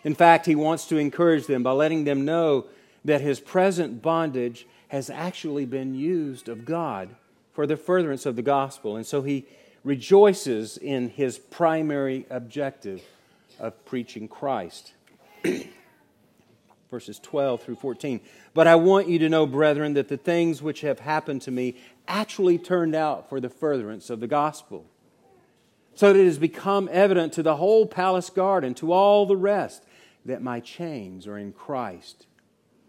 In 0.05 0.15
fact, 0.15 0.47
he 0.47 0.55
wants 0.55 0.87
to 0.87 0.97
encourage 0.97 1.47
them 1.47 1.63
by 1.63 1.73
letting 1.73 2.05
them 2.05 2.25
know 2.25 2.67
that 3.05 3.21
his 3.21 3.41
present 3.41 4.03
bondage 4.03 4.67
has 4.89 5.11
actually 5.11 5.65
been 5.65 5.95
used 5.95 6.49
of 6.49 6.65
God 6.65 7.15
for 7.53 7.67
the 7.67 7.77
furtherance 7.77 8.27
of 8.27 8.37
the 8.37 8.43
gospel. 8.43 8.97
And 8.97 9.07
so 9.07 9.23
he 9.23 9.47
rejoices 9.85 10.77
in 10.77 11.11
his 11.11 11.39
primary 11.39 12.27
objective 12.31 13.03
of 13.59 13.85
preaching 13.85 14.29
Christ. 14.29 14.93
Verses 16.91 17.19
12 17.21 17.63
through 17.63 17.77
14. 17.77 18.21
But 18.53 18.67
I 18.67 18.75
want 18.75 19.09
you 19.09 19.19
to 19.21 19.29
know, 19.29 19.47
brethren, 19.47 19.95
that 19.95 20.09
the 20.09 20.17
things 20.17 20.61
which 20.61 20.81
have 20.81 21.01
happened 21.01 21.43
to 21.43 21.51
me 21.51 21.77
actually 22.09 22.59
turned 22.59 22.95
out 22.95 23.29
for 23.29 23.41
the 23.41 23.49
furtherance 23.49 24.11
of 24.11 24.21
the 24.21 24.27
gospel. 24.27 24.85
So 26.01 26.15
that 26.15 26.19
it 26.19 26.25
has 26.25 26.39
become 26.39 26.89
evident 26.91 27.35
to 27.35 27.43
the 27.43 27.57
whole 27.57 27.85
palace 27.85 28.31
guard 28.31 28.65
and 28.65 28.75
to 28.79 28.91
all 28.91 29.27
the 29.27 29.37
rest 29.37 29.85
that 30.25 30.41
my 30.41 30.59
chains 30.59 31.27
are 31.27 31.37
in 31.37 31.53
Christ. 31.53 32.27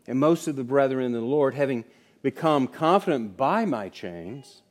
And 0.08 0.17
most 0.17 0.47
of 0.47 0.56
the 0.56 0.63
brethren 0.63 1.08
in 1.08 1.12
the 1.12 1.19
Lord, 1.19 1.54
having 1.54 1.84
become 2.21 2.69
confident 2.69 3.36
by 3.36 3.65
my 3.65 3.89
chains, 3.89 4.62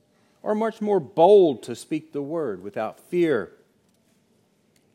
are 0.43 0.55
much 0.55 0.81
more 0.81 1.01
bold 1.01 1.63
to 1.65 1.77
speak 1.77 2.15
the 2.15 2.23
word 2.23 2.63
without 2.63 2.99
fear. 2.99 3.53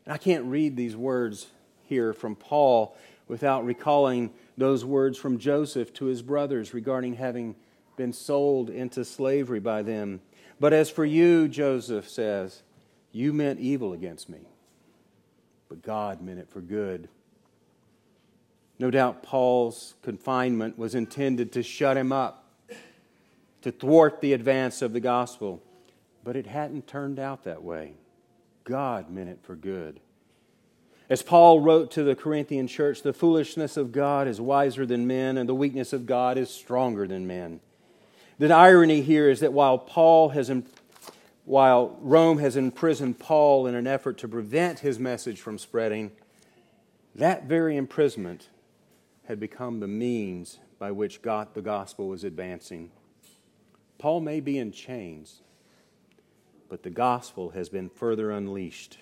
And 0.04 0.12
I 0.12 0.18
can't 0.18 0.46
read 0.46 0.76
these 0.76 0.96
words 0.96 1.46
here 1.84 2.12
from 2.12 2.34
Paul 2.34 2.96
without 3.28 3.64
recalling 3.64 4.32
those 4.58 4.84
words 4.84 5.18
from 5.18 5.38
Joseph 5.38 5.92
to 5.92 6.06
his 6.06 6.20
brothers 6.20 6.74
regarding 6.74 7.14
having 7.14 7.54
been 7.96 8.12
sold 8.12 8.70
into 8.70 9.04
slavery 9.04 9.60
by 9.60 9.82
them. 9.82 10.20
But 10.58 10.72
as 10.72 10.90
for 10.90 11.04
you, 11.04 11.46
Joseph 11.46 12.08
says, 12.08 12.64
you 13.16 13.32
meant 13.32 13.60
evil 13.60 13.94
against 13.94 14.28
me, 14.28 14.40
but 15.68 15.82
God 15.82 16.20
meant 16.20 16.38
it 16.38 16.50
for 16.50 16.60
good. 16.60 17.08
No 18.78 18.90
doubt 18.90 19.22
Paul's 19.22 19.94
confinement 20.02 20.78
was 20.78 20.94
intended 20.94 21.52
to 21.52 21.62
shut 21.62 21.96
him 21.96 22.12
up 22.12 22.44
to 23.62 23.72
thwart 23.72 24.20
the 24.20 24.34
advance 24.34 24.82
of 24.82 24.92
the 24.92 25.00
gospel. 25.00 25.62
But 26.22 26.36
it 26.36 26.46
hadn't 26.46 26.86
turned 26.86 27.18
out 27.18 27.44
that 27.44 27.62
way. 27.62 27.94
God 28.64 29.10
meant 29.10 29.30
it 29.30 29.38
for 29.42 29.56
good. 29.56 29.98
As 31.08 31.22
Paul 31.22 31.60
wrote 31.60 31.90
to 31.92 32.02
the 32.02 32.14
Corinthian 32.14 32.68
church, 32.68 33.02
the 33.02 33.12
foolishness 33.12 33.76
of 33.76 33.92
God 33.92 34.28
is 34.28 34.40
wiser 34.40 34.84
than 34.84 35.06
men, 35.06 35.38
and 35.38 35.48
the 35.48 35.54
weakness 35.54 35.92
of 35.92 36.04
God 36.04 36.36
is 36.36 36.50
stronger 36.50 37.06
than 37.06 37.26
men. 37.26 37.60
The 38.38 38.52
irony 38.52 39.00
here 39.00 39.30
is 39.30 39.40
that 39.40 39.52
while 39.52 39.78
Paul 39.78 40.28
has 40.30 40.50
while 41.46 41.96
Rome 42.00 42.38
has 42.38 42.56
imprisoned 42.56 43.20
Paul 43.20 43.68
in 43.68 43.76
an 43.76 43.86
effort 43.86 44.18
to 44.18 44.28
prevent 44.28 44.80
his 44.80 44.98
message 44.98 45.40
from 45.40 45.58
spreading, 45.58 46.10
that 47.14 47.44
very 47.44 47.76
imprisonment 47.76 48.48
had 49.26 49.38
become 49.38 49.78
the 49.78 49.86
means 49.86 50.58
by 50.80 50.90
which 50.90 51.22
God, 51.22 51.54
the 51.54 51.62
gospel 51.62 52.08
was 52.08 52.24
advancing. 52.24 52.90
Paul 53.96 54.20
may 54.20 54.40
be 54.40 54.58
in 54.58 54.72
chains, 54.72 55.40
but 56.68 56.82
the 56.82 56.90
gospel 56.90 57.50
has 57.50 57.68
been 57.68 57.90
further 57.90 58.32
unleashed. 58.32 58.98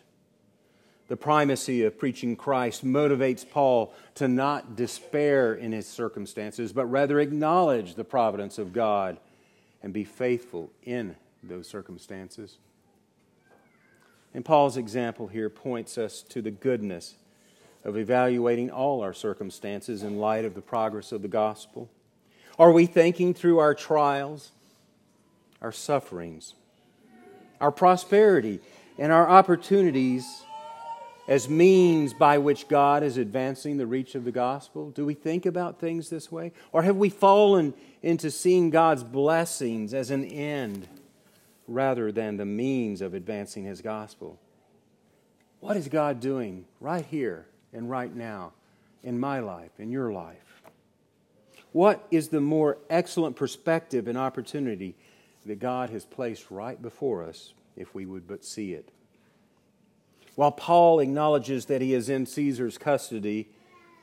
The 1.09 1.17
primacy 1.17 1.83
of 1.83 1.99
preaching 1.99 2.37
Christ 2.37 2.85
motivates 2.85 3.49
Paul 3.49 3.95
to 4.17 4.29
not 4.29 4.77
despair 4.77 5.55
in 5.55 5.73
his 5.73 5.87
circumstances, 5.87 6.75
but 6.75 6.87
rather 6.87 7.21
acknowledge 7.21 7.95
the 7.95 8.05
providence 8.05 8.59
of 8.59 8.75
God 8.75 9.19
and 9.83 9.95
be 9.95 10.05
faithful 10.05 10.71
in 10.83 11.17
those 11.49 11.69
circumstances. 11.69 12.59
And 14.33 14.45
Paul's 14.45 14.77
example 14.77 15.29
here 15.29 15.49
points 15.49 15.97
us 15.97 16.23
to 16.31 16.43
the 16.43 16.51
goodness 16.51 17.15
of 17.85 17.97
evaluating 17.97 18.71
all 18.71 19.03
our 19.03 19.13
circumstances 19.13 20.03
in 20.03 20.19
light 20.19 20.45
of 20.45 20.55
the 20.55 20.61
progress 20.61 21.13
of 21.13 21.23
the 21.23 21.29
gospel. 21.29 21.89
Are 22.59 22.73
we 22.73 22.87
thinking 22.87 23.35
through 23.35 23.59
our 23.59 23.75
trials 23.75 24.51
our 25.61 25.73
sufferings, 25.73 26.55
our 27.59 27.73
prosperity, 27.73 28.61
and 28.99 29.11
our 29.11 29.27
opportunities 29.27 30.43
as 31.27 31.49
means 31.49 32.13
by 32.13 32.37
which 32.37 32.69
God 32.69 33.03
is 33.03 33.17
advancing 33.17 33.79
the 33.79 33.87
reach 33.87 34.15
of 34.15 34.25
the 34.25 34.33
gospel? 34.33 34.91
Do 34.91 35.07
we 35.07 35.15
think 35.15 35.47
about 35.47 35.81
things 35.81 36.11
this 36.11 36.31
way? 36.31 36.53
Or 36.73 36.83
have 36.83 36.97
we 36.97 37.09
fallen 37.09 37.73
into 38.03 38.31
seeing 38.31 38.69
God's 38.69 39.03
blessings 39.03 39.95
as 39.95 40.11
an 40.11 40.25
end 40.25 40.87
rather 41.67 42.13
than 42.13 42.37
the 42.37 42.45
means 42.45 43.01
of 43.01 43.15
advancing 43.15 43.65
His 43.65 43.81
gospel? 43.81 44.39
What 45.61 45.77
is 45.77 45.89
God 45.89 46.21
doing 46.21 46.67
right 46.81 47.07
here 47.07 47.47
and 47.73 47.89
right 47.89 48.15
now 48.15 48.53
in 49.03 49.19
my 49.19 49.41
life, 49.41 49.73
in 49.79 49.91
your 49.91 50.13
life? 50.13 50.63
What 51.73 52.07
is 52.11 52.29
the 52.29 52.41
more 52.41 52.79
excellent 52.89 53.37
perspective 53.37 54.07
and 54.07 54.17
opportunity 54.17 54.95
that 55.47 55.59
God 55.59 55.91
has 55.91 56.05
placed 56.05 56.51
right 56.51 56.81
before 56.81 57.25
us 57.25 57.53
if 57.77 57.95
we 57.95 58.07
would 58.07 58.27
but 58.27 58.45
see 58.45 58.73
it. 58.73 58.91
While 60.37 60.53
Paul 60.53 61.01
acknowledges 61.01 61.67
that 61.67 61.81
he 61.81 61.95
is 61.95 62.09
in 62.09 62.27
Caesar's 62.27 62.79
custody, 62.79 63.49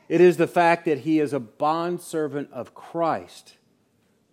it 0.08 0.20
is 0.20 0.36
the 0.36 0.46
fact 0.46 0.84
that 0.84 1.00
he 1.00 1.20
is 1.20 1.32
a 1.32 1.40
bondservant 1.40 2.50
of 2.52 2.74
Christ 2.74 3.56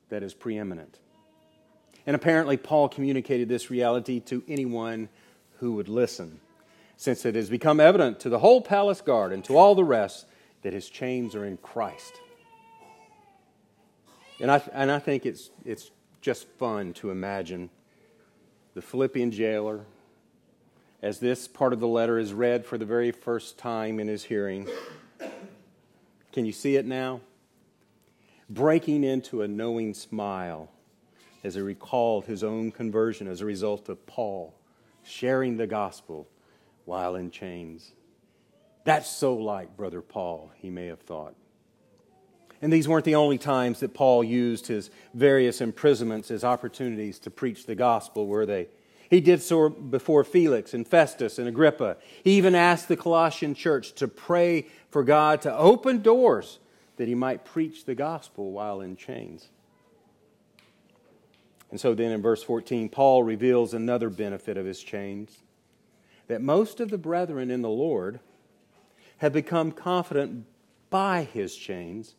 that 0.10 0.24
is 0.24 0.34
preeminent. 0.34 1.00
And 2.06 2.16
apparently, 2.16 2.58
Paul 2.58 2.90
communicated 2.90 3.50
this 3.50 3.70
reality 3.70 4.20
to 4.22 4.44
anyone 4.48 5.10
who 5.58 5.74
would 5.74 5.90
listen, 5.90 6.40
since 6.98 7.26
it 7.26 7.36
has 7.36 7.50
become 7.50 7.80
evident 7.80 8.20
to 8.22 8.30
the 8.30 8.40
whole 8.40 8.62
palace 8.62 9.02
guard 9.02 9.32
and 9.32 9.44
to 9.46 9.58
all 9.58 9.76
the 9.76 9.84
rest 9.84 10.26
that 10.62 10.74
his 10.74 10.90
chains 10.90 11.36
are 11.36 11.46
in 11.46 11.58
Christ. 11.58 12.14
And 14.42 14.50
I, 14.50 14.62
and 14.74 14.90
I 14.90 15.00
think 15.00 15.26
it's, 15.26 15.50
it's 15.66 15.92
just 16.22 16.48
fun 16.58 16.94
to 16.94 17.12
imagine 17.12 17.70
the 18.74 18.82
Philippian 18.82 19.32
jailer 19.32 19.86
as 21.02 21.20
this 21.20 21.48
part 21.48 21.74
of 21.74 21.80
the 21.80 21.88
letter 21.88 22.18
is 22.18 22.34
read 22.34 22.66
for 22.66 22.78
the 22.78 22.86
very 22.86 23.12
first 23.12 23.58
time 23.58 24.00
in 24.00 24.08
his 24.08 24.24
hearing. 24.24 24.68
Can 26.32 26.46
you 26.46 26.52
see 26.52 26.76
it 26.76 26.86
now? 26.86 27.22
Breaking 28.50 29.04
into 29.04 29.42
a 29.42 29.48
knowing 29.48 29.94
smile 29.94 30.70
as 31.44 31.56
he 31.56 31.62
recalled 31.62 32.26
his 32.26 32.44
own 32.44 32.72
conversion 32.72 33.28
as 33.28 33.42
a 33.42 33.46
result 33.46 33.90
of 33.90 34.06
Paul 34.06 34.54
sharing 35.04 35.58
the 35.58 35.68
gospel 35.68 36.28
while 36.86 37.16
in 37.16 37.32
chains. 37.32 37.92
That's 38.84 39.10
so 39.10 39.36
like 39.36 39.78
Brother 39.78 40.02
Paul, 40.02 40.52
he 40.56 40.70
may 40.70 40.88
have 40.88 41.02
thought. 41.02 41.36
And 42.62 42.74
these 42.74 42.88
weren't 42.88 43.06
the 43.06 43.16
only 43.16 43.38
times 43.38 43.80
that 43.80 43.94
Paul 43.94 44.24
used 44.24 44.68
his 44.68 44.90
various 45.14 45.62
imprisonments 45.62 46.30
as 46.30 46.44
opportunities 46.44 47.20
to 47.20 47.30
preach 47.30 47.66
the 47.66 47.76
gospel, 47.76 48.28
were 48.28 48.46
they? 48.46 48.68
He 49.10 49.22
did 49.22 49.42
so 49.42 49.70
before 49.70 50.24
Felix 50.24 50.74
and 50.74 50.88
Festus 50.88 51.40
and 51.40 51.48
Agrippa. 51.48 51.98
He 52.24 52.38
even 52.38 52.54
asked 52.54 52.88
the 52.88 52.98
Colossian 52.98 53.56
church 53.56 53.94
to 53.94 54.08
pray 54.08 54.68
for 54.92 55.04
God 55.04 55.42
to 55.44 55.56
open 55.56 56.02
doors 56.02 56.60
that 56.98 57.08
he 57.08 57.16
might 57.16 57.46
preach 57.46 57.86
the 57.86 57.96
gospel 57.96 58.52
while 58.52 58.82
in 58.82 58.96
chains. 58.96 59.50
And 61.72 61.80
so 61.80 61.94
then 61.94 62.12
in 62.12 62.22
verse 62.22 62.44
14, 62.44 62.90
Paul 62.90 63.24
reveals 63.24 63.74
another 63.74 64.10
benefit 64.10 64.58
of 64.58 64.66
his 64.66 64.82
chains 64.82 65.44
that 66.28 66.42
most 66.42 66.80
of 66.80 66.90
the 66.90 66.98
brethren 66.98 67.52
in 67.52 67.62
the 67.62 67.70
Lord 67.70 68.20
have 69.18 69.34
become 69.34 69.72
confident 69.72 70.46
by 70.90 71.24
his 71.24 71.56
chains 71.56 72.16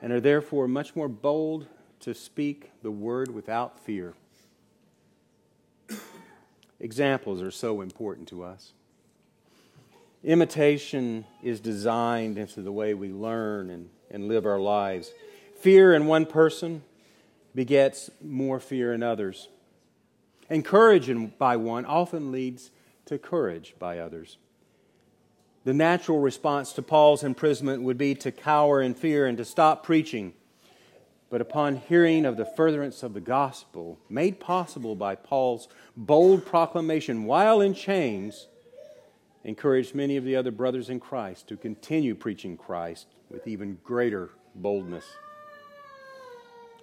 and 0.00 0.12
are 0.12 0.20
therefore 0.20 0.68
much 0.68 0.94
more 0.94 1.08
bold 1.08 1.66
to 2.00 2.14
speak 2.14 2.70
the 2.82 2.90
word 2.90 3.34
without 3.34 3.80
fear. 3.80 4.14
Examples 6.80 7.42
are 7.42 7.50
so 7.50 7.80
important 7.80 8.28
to 8.28 8.44
us. 8.44 8.72
Imitation 10.22 11.24
is 11.42 11.60
designed 11.60 12.38
into 12.38 12.62
the 12.62 12.72
way 12.72 12.94
we 12.94 13.10
learn 13.10 13.70
and, 13.70 13.88
and 14.10 14.28
live 14.28 14.46
our 14.46 14.60
lives. 14.60 15.12
Fear 15.60 15.94
in 15.94 16.06
one 16.06 16.26
person 16.26 16.82
begets 17.58 18.08
more 18.22 18.60
fear 18.60 18.92
in 18.92 19.02
others. 19.02 19.48
And 20.48 20.64
courage 20.64 21.10
by 21.38 21.56
one 21.56 21.84
often 21.86 22.30
leads 22.30 22.70
to 23.06 23.18
courage 23.18 23.74
by 23.80 23.98
others. 23.98 24.38
The 25.64 25.74
natural 25.74 26.20
response 26.20 26.72
to 26.74 26.82
Paul's 26.82 27.24
imprisonment 27.24 27.82
would 27.82 27.98
be 27.98 28.14
to 28.14 28.30
cower 28.30 28.80
in 28.80 28.94
fear 28.94 29.26
and 29.26 29.36
to 29.38 29.44
stop 29.44 29.82
preaching. 29.82 30.34
But 31.30 31.40
upon 31.40 31.78
hearing 31.78 32.24
of 32.26 32.36
the 32.36 32.46
furtherance 32.46 33.02
of 33.02 33.12
the 33.12 33.20
gospel, 33.20 33.98
made 34.08 34.38
possible 34.38 34.94
by 34.94 35.16
Paul's 35.16 35.66
bold 35.96 36.46
proclamation 36.46 37.24
while 37.24 37.60
in 37.60 37.74
chains, 37.74 38.46
encouraged 39.42 39.96
many 39.96 40.16
of 40.16 40.22
the 40.22 40.36
other 40.36 40.52
brothers 40.52 40.88
in 40.88 41.00
Christ 41.00 41.48
to 41.48 41.56
continue 41.56 42.14
preaching 42.14 42.56
Christ 42.56 43.08
with 43.28 43.48
even 43.48 43.78
greater 43.82 44.30
boldness. 44.54 45.06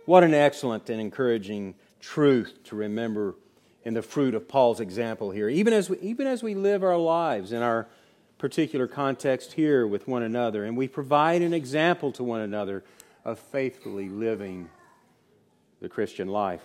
What 0.06 0.24
an 0.24 0.34
excellent 0.34 0.90
and 0.90 1.02
encouraging 1.02 1.76
truth 2.00 2.60
to 2.66 2.76
remember 2.76 3.36
in 3.84 3.94
the 3.94 4.02
fruit 4.02 4.36
of 4.36 4.48
Paul's 4.48 4.80
example 4.80 5.32
here. 5.32 5.50
Even 5.50 5.74
as 5.74 5.90
we, 5.90 5.98
even 6.00 6.28
as 6.28 6.44
we 6.44 6.54
live 6.56 6.84
our 6.84 6.98
lives 6.98 7.52
in 7.52 7.62
our 7.62 7.88
particular 8.38 8.88
context 8.88 9.54
here 9.54 9.88
with 9.88 10.08
one 10.08 10.24
another, 10.24 10.64
and 10.64 10.78
we 10.78 10.88
provide 10.88 11.42
an 11.42 11.54
example 11.54 12.12
to 12.12 12.24
one 12.24 12.42
another 12.42 12.84
of 13.24 13.40
faithfully 13.40 14.10
living 14.10 14.70
the 15.82 15.90
Christian 15.90 16.28
life. 16.28 16.62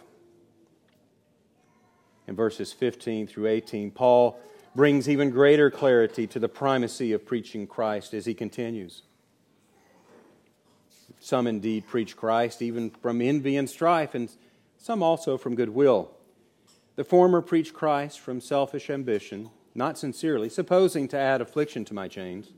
In 2.26 2.36
verses 2.36 2.72
15 2.72 3.26
through 3.26 3.46
18, 3.48 3.90
Paul 3.90 4.38
brings 4.74 5.08
even 5.08 5.30
greater 5.30 5.70
clarity 5.70 6.26
to 6.28 6.38
the 6.38 6.48
primacy 6.48 7.12
of 7.12 7.26
preaching 7.26 7.66
Christ 7.66 8.14
as 8.14 8.26
he 8.26 8.34
continues. 8.34 9.02
Some 11.20 11.46
indeed 11.46 11.86
preach 11.86 12.16
Christ 12.16 12.62
even 12.62 12.90
from 12.90 13.20
envy 13.20 13.56
and 13.56 13.68
strife, 13.68 14.14
and 14.14 14.30
some 14.78 15.02
also 15.02 15.36
from 15.36 15.54
goodwill. 15.54 16.10
The 16.96 17.04
former 17.04 17.42
preach 17.42 17.74
Christ 17.74 18.18
from 18.18 18.40
selfish 18.40 18.88
ambition, 18.90 19.50
not 19.74 19.98
sincerely, 19.98 20.48
supposing 20.48 21.06
to 21.08 21.18
add 21.18 21.42
affliction 21.42 21.84
to 21.84 21.94
my 21.94 22.08
chains, 22.08 22.52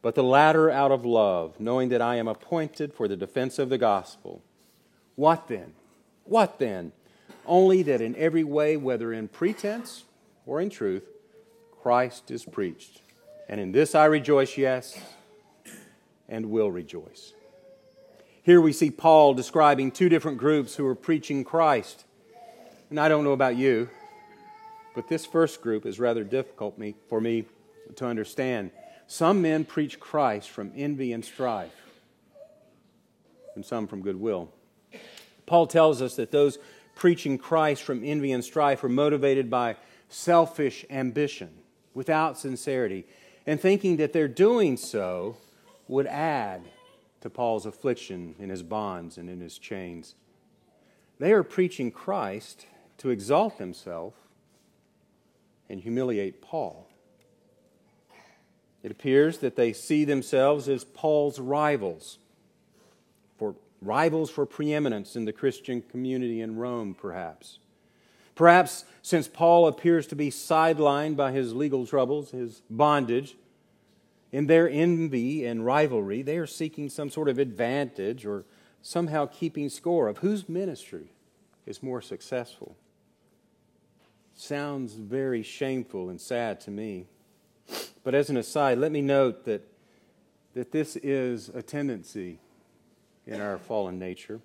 but 0.00 0.14
the 0.14 0.22
latter 0.22 0.70
out 0.70 0.90
of 0.90 1.04
love, 1.04 1.60
knowing 1.60 1.90
that 1.90 2.00
I 2.00 2.16
am 2.16 2.26
appointed 2.26 2.94
for 2.94 3.06
the 3.06 3.16
defense 3.16 3.58
of 3.58 3.68
the 3.68 3.78
gospel. 3.78 4.42
What 5.14 5.48
then? 5.48 5.74
What 6.24 6.58
then? 6.58 6.92
Only 7.44 7.82
that 7.82 8.00
in 8.00 8.16
every 8.16 8.44
way, 8.44 8.76
whether 8.76 9.12
in 9.12 9.28
pretense 9.28 10.04
or 10.46 10.60
in 10.60 10.70
truth, 10.70 11.04
Christ 11.82 12.30
is 12.30 12.44
preached. 12.44 13.02
And 13.48 13.60
in 13.60 13.72
this 13.72 13.94
I 13.94 14.06
rejoice, 14.06 14.56
yes, 14.56 14.98
and 16.28 16.50
will 16.50 16.70
rejoice. 16.70 17.34
Here 18.48 18.62
we 18.62 18.72
see 18.72 18.90
Paul 18.90 19.34
describing 19.34 19.90
two 19.90 20.08
different 20.08 20.38
groups 20.38 20.74
who 20.74 20.86
are 20.86 20.94
preaching 20.94 21.44
Christ. 21.44 22.06
And 22.88 22.98
I 22.98 23.06
don't 23.06 23.22
know 23.22 23.34
about 23.34 23.56
you, 23.56 23.90
but 24.94 25.06
this 25.06 25.26
first 25.26 25.60
group 25.60 25.84
is 25.84 26.00
rather 26.00 26.24
difficult 26.24 26.80
for 27.10 27.20
me 27.20 27.44
to 27.96 28.06
understand. 28.06 28.70
Some 29.06 29.42
men 29.42 29.66
preach 29.66 30.00
Christ 30.00 30.48
from 30.48 30.72
envy 30.74 31.12
and 31.12 31.22
strife, 31.22 31.74
and 33.54 33.66
some 33.66 33.86
from 33.86 34.00
goodwill. 34.00 34.48
Paul 35.44 35.66
tells 35.66 36.00
us 36.00 36.16
that 36.16 36.30
those 36.30 36.56
preaching 36.94 37.36
Christ 37.36 37.82
from 37.82 38.02
envy 38.02 38.32
and 38.32 38.42
strife 38.42 38.82
are 38.82 38.88
motivated 38.88 39.50
by 39.50 39.76
selfish 40.08 40.86
ambition, 40.88 41.50
without 41.92 42.38
sincerity, 42.38 43.04
and 43.46 43.60
thinking 43.60 43.98
that 43.98 44.14
their 44.14 44.26
doing 44.26 44.78
so 44.78 45.36
would 45.86 46.06
add 46.06 46.62
to 47.20 47.30
Paul's 47.30 47.66
affliction 47.66 48.34
in 48.38 48.48
his 48.48 48.62
bonds 48.62 49.18
and 49.18 49.28
in 49.28 49.40
his 49.40 49.58
chains. 49.58 50.14
They 51.18 51.32
are 51.32 51.42
preaching 51.42 51.90
Christ 51.90 52.66
to 52.98 53.10
exalt 53.10 53.58
themselves 53.58 54.16
and 55.68 55.80
humiliate 55.80 56.40
Paul. 56.40 56.88
It 58.82 58.90
appears 58.90 59.38
that 59.38 59.56
they 59.56 59.72
see 59.72 60.04
themselves 60.04 60.68
as 60.68 60.84
Paul's 60.84 61.40
rivals, 61.40 62.18
for 63.36 63.56
rivals 63.82 64.30
for 64.30 64.46
preeminence 64.46 65.16
in 65.16 65.24
the 65.24 65.32
Christian 65.32 65.82
community 65.82 66.40
in 66.40 66.56
Rome, 66.56 66.94
perhaps. 66.94 67.58
Perhaps 68.34 68.84
since 69.02 69.26
Paul 69.26 69.66
appears 69.66 70.06
to 70.06 70.16
be 70.16 70.30
sidelined 70.30 71.16
by 71.16 71.32
his 71.32 71.54
legal 71.54 71.86
troubles, 71.86 72.30
his 72.30 72.62
bondage, 72.70 73.36
in 74.30 74.46
their 74.46 74.68
envy 74.68 75.44
and 75.44 75.64
rivalry, 75.64 76.22
they 76.22 76.36
are 76.36 76.46
seeking 76.46 76.88
some 76.88 77.10
sort 77.10 77.28
of 77.28 77.38
advantage 77.38 78.26
or 78.26 78.44
somehow 78.82 79.26
keeping 79.26 79.68
score 79.68 80.08
of 80.08 80.18
whose 80.18 80.48
ministry 80.48 81.12
is 81.66 81.82
more 81.82 82.02
successful. 82.02 82.76
Sounds 84.34 84.94
very 84.94 85.42
shameful 85.42 86.08
and 86.08 86.20
sad 86.20 86.60
to 86.62 86.70
me. 86.70 87.06
But 88.04 88.14
as 88.14 88.30
an 88.30 88.36
aside, 88.36 88.78
let 88.78 88.92
me 88.92 89.02
note 89.02 89.44
that, 89.44 89.66
that 90.54 90.72
this 90.72 90.96
is 90.96 91.48
a 91.48 91.62
tendency 91.62 92.38
in 93.26 93.40
our 93.40 93.58
fallen 93.58 93.98
nature. 93.98 94.40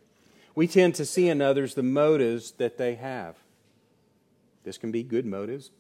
We 0.56 0.68
tend 0.68 0.96
to 0.96 1.06
see 1.06 1.30
in 1.30 1.42
others 1.42 1.74
the 1.74 1.84
motives 1.84 2.52
that 2.54 2.78
they 2.78 2.96
have. 2.96 3.38
This 4.64 4.78
can 4.78 4.92
be 4.92 5.04
good 5.04 5.26
motives, 5.26 5.72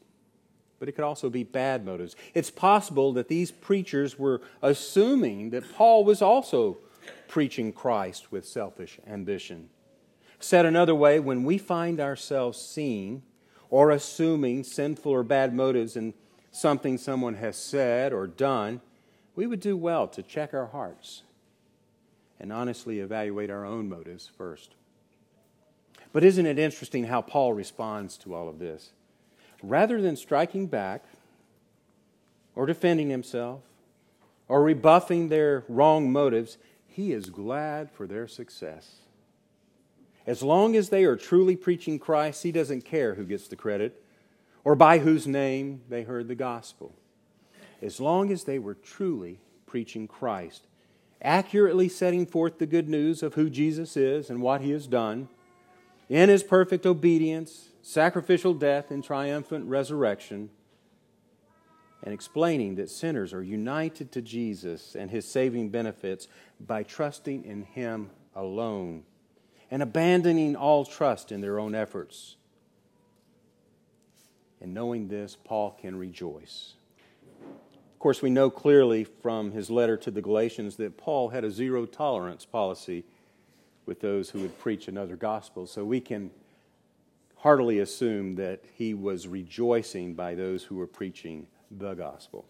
but 0.84 0.89
it 0.89 0.96
could 0.96 1.06
also 1.06 1.30
be 1.30 1.46
bad 1.46 1.86
motives. 1.86 2.13
It's 2.34 2.52
possible 2.52 3.13
that 3.13 3.30
these 3.30 3.52
preachers 3.52 4.19
were 4.19 4.41
assuming 4.62 5.52
that 5.52 5.74
Paul 5.76 6.04
was 6.04 6.22
also 6.22 6.78
preaching 7.30 7.72
Christ 7.72 8.34
with 8.34 8.46
selfish 8.46 9.00
ambition. 9.08 9.69
Said 10.41 10.65
another 10.65 10.93
way, 10.93 11.22
when 11.22 11.46
we 11.46 11.58
find 11.58 12.02
ourselves 12.02 12.60
seeing 12.60 13.24
or 13.69 13.91
assuming 13.91 14.65
sinful 14.65 15.10
or 15.10 15.24
bad 15.24 15.54
motives 15.54 15.96
in 15.96 16.15
something 16.52 16.98
someone 16.98 17.36
has 17.36 17.56
said 17.56 18.12
or 18.12 18.28
done, 18.28 18.82
we 19.38 19.48
would 19.48 19.62
do 19.62 19.78
well 19.78 20.06
to 20.10 20.22
check 20.22 20.53
our 20.53 20.68
hearts 20.68 21.24
and 22.41 22.51
honestly 22.51 22.99
evaluate 22.99 23.49
our 23.49 23.64
own 23.64 23.88
motives 23.88 24.30
first. 24.38 24.76
But 26.12 26.26
isn't 26.26 26.45
it 26.45 26.60
interesting 26.60 27.05
how 27.05 27.22
Paul 27.22 27.53
responds 27.53 28.18
to 28.18 28.36
all 28.36 28.49
of 28.49 28.60
this? 28.60 28.91
Rather 29.64 30.01
than 30.01 30.16
striking 30.16 30.68
back 30.68 31.05
or 32.53 32.66
defending 32.66 33.09
himself 33.09 33.61
or 34.47 34.61
rebuffing 34.61 35.30
their 35.30 35.64
wrong 35.70 36.11
motives, 36.11 36.57
he 36.86 37.14
is 37.14 37.30
glad 37.30 37.89
for 37.89 38.05
their 38.05 38.28
success. 38.28 38.97
As 40.28 40.43
long 40.43 40.76
as 40.76 40.89
they 40.89 41.05
are 41.05 41.16
truly 41.16 41.55
preaching 41.55 41.97
Christ, 41.97 42.43
he 42.43 42.51
doesn't 42.51 42.86
care 42.86 43.16
who 43.16 43.26
gets 43.26 43.47
the 43.47 43.55
credit 43.55 44.03
or 44.64 44.76
by 44.76 44.99
whose 44.99 45.26
name 45.26 45.82
they 45.89 46.03
heard 46.03 46.28
the 46.28 46.36
gospel. 46.36 46.93
As 47.82 47.99
long 47.99 48.32
as 48.32 48.43
they 48.43 48.59
were 48.59 48.76
truly 48.76 49.39
preaching 49.66 50.07
Christ, 50.07 50.68
accurately 51.22 51.89
setting 51.89 52.26
forth 52.26 52.59
the 52.59 52.66
good 52.66 52.88
news 52.88 53.24
of 53.24 53.34
who 53.34 53.49
Jesus 53.49 53.97
is 53.97 54.30
and 54.30 54.41
what 54.41 54.61
he 54.61 54.72
has 54.72 54.88
done, 54.88 55.30
in 56.09 56.30
his 56.30 56.43
perfect 56.43 56.86
obedience 56.86 57.70
sacrificial 57.84 58.54
death 58.54 58.90
and 58.90 59.04
triumphant 59.04 59.66
resurrection, 59.68 60.50
and 62.02 62.14
explaining 62.14 62.76
that 62.76 62.90
sinners 62.90 63.34
are 63.34 63.44
united 63.44 64.12
to 64.14 64.22
Jesus 64.22 64.96
and 64.96 65.12
his 65.12 65.26
saving 65.26 65.70
benefits 65.70 66.28
by 66.60 66.82
trusting 66.84 67.46
in 67.46 67.64
him 67.64 68.10
alone 68.36 69.04
and 69.70 69.82
abandoning 69.82 70.56
all 70.56 70.86
trust 70.86 71.32
in 71.32 71.42
their 71.42 71.60
own 71.60 71.76
efforts. 71.76 72.36
And 74.62 74.74
knowing 74.74 75.08
this, 75.08 75.38
Paul 75.44 75.78
can 75.82 75.98
rejoice. 75.98 76.74
Of 77.42 78.00
course, 78.00 78.22
we 78.22 78.30
know 78.30 78.50
clearly 78.50 79.04
from 79.04 79.52
his 79.52 79.70
letter 79.70 79.98
to 79.98 80.12
the 80.12 80.22
Galatians 80.22 80.76
that 80.78 80.98
Paul 80.98 81.30
had 81.30 81.44
a 81.44 81.52
zero 81.52 81.86
tolerance 81.86 82.46
policy 82.46 83.04
with 83.86 84.00
those 84.00 84.30
who 84.30 84.40
would 84.40 84.58
preach 84.60 84.88
another 84.88 85.16
gospel. 85.16 85.68
So 85.68 85.84
we 85.84 86.00
can 86.00 86.32
heartily 87.44 87.80
assume 87.80 88.36
that 88.36 88.64
he 88.74 88.94
was 88.94 89.28
rejoicing 89.28 90.14
by 90.14 90.34
those 90.34 90.64
who 90.64 90.76
were 90.76 90.88
preaching 90.88 91.46
the 91.70 91.94
gospel. 91.94 92.46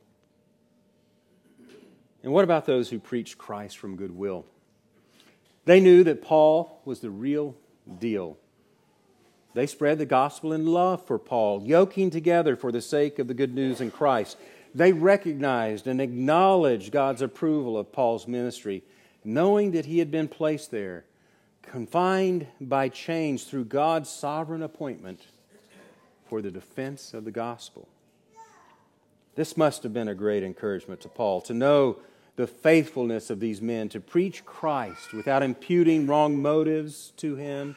And 2.22 2.32
what 2.32 2.44
about 2.44 2.68
those 2.68 2.92
who 2.92 3.00
preached 3.00 3.40
Christ 3.40 3.80
from 3.80 3.96
goodwill? 3.96 4.46
They 5.66 5.80
knew 5.80 6.04
that 6.04 6.22
Paul 6.22 6.80
was 6.86 7.00
the 7.00 7.10
real 7.10 7.56
deal. 7.98 8.38
They 9.56 9.66
spread 9.66 9.98
the 9.98 10.06
gospel 10.06 10.54
in 10.54 10.68
love 10.68 11.04
for 11.08 11.18
Paul, 11.18 11.64
yoking 11.64 12.12
together 12.12 12.56
for 12.56 12.72
the 12.72 12.80
sake 12.80 13.18
of 13.18 13.28
the 13.28 13.34
good 13.34 13.56
news 13.56 13.82
in 13.82 13.90
Christ. 13.90 14.38
They 14.76 14.94
recognized 14.94 15.88
and 15.88 16.00
acknowledged 16.00 16.92
God's 16.92 17.24
approval 17.24 17.80
of 17.80 17.92
Paul's 17.92 18.28
ministry, 18.28 18.84
knowing 19.24 19.72
that 19.72 19.88
he 19.88 19.98
had 19.98 20.12
been 20.12 20.28
placed 20.28 20.70
there 20.70 21.06
confined 21.64 22.46
by 22.62 22.90
chains 22.90 23.46
through 23.46 23.66
God's 23.66 24.10
sovereign 24.10 24.62
appointment 24.62 25.22
for 26.28 26.42
the 26.42 26.52
defense 26.52 27.14
of 27.14 27.26
the 27.26 27.32
gospel. 27.32 27.88
This 29.36 29.58
must 29.58 29.82
have 29.84 29.94
been 29.94 30.08
a 30.08 30.16
great 30.16 30.44
encouragement 30.44 31.02
to 31.02 31.10
Paul 31.10 31.42
to 31.42 31.54
know 31.54 31.98
the 32.36 32.48
faithfulness 32.48 33.30
of 33.30 33.40
these 33.40 33.62
men 33.62 33.90
to 33.90 34.00
preach 34.00 34.46
Christ 34.46 35.14
without 35.14 35.44
imputing 35.44 36.08
wrong 36.08 36.42
motives 36.42 37.14
to 37.18 37.36
him 37.36 37.76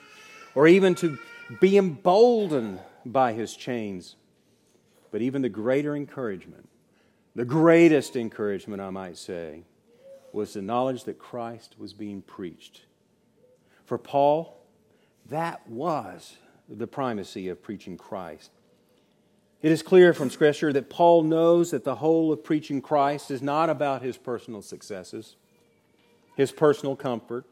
or 0.54 0.66
even 0.66 0.94
to 0.96 1.18
be 1.60 1.78
emboldened 1.78 2.80
by 3.04 3.32
his 3.32 3.54
chains. 3.54 4.16
But 5.10 5.22
even 5.22 5.42
the 5.42 5.48
greater 5.48 5.94
encouragement, 5.94 6.68
the 7.34 7.44
greatest 7.44 8.16
encouragement, 8.16 8.82
I 8.82 8.90
might 8.90 9.16
say, 9.16 9.62
was 10.32 10.54
the 10.54 10.62
knowledge 10.62 11.04
that 11.04 11.18
Christ 11.18 11.76
was 11.78 11.92
being 11.92 12.20
preached 12.22 12.82
for 13.86 13.96
Paul, 13.96 14.60
that 15.30 15.66
was 15.68 16.36
the 16.68 16.86
primacy 16.86 17.48
of 17.48 17.62
preaching 17.62 17.96
Christ. 17.96 18.50
It 19.62 19.72
is 19.72 19.82
clear 19.82 20.12
from 20.12 20.30
Scripture 20.30 20.72
that 20.72 20.90
Paul 20.90 21.22
knows 21.22 21.70
that 21.70 21.84
the 21.84 21.96
whole 21.96 22.32
of 22.32 22.44
preaching 22.44 22.82
Christ 22.82 23.30
is 23.30 23.40
not 23.40 23.70
about 23.70 24.02
his 24.02 24.18
personal 24.18 24.60
successes, 24.60 25.36
his 26.36 26.52
personal 26.52 26.94
comfort, 26.94 27.46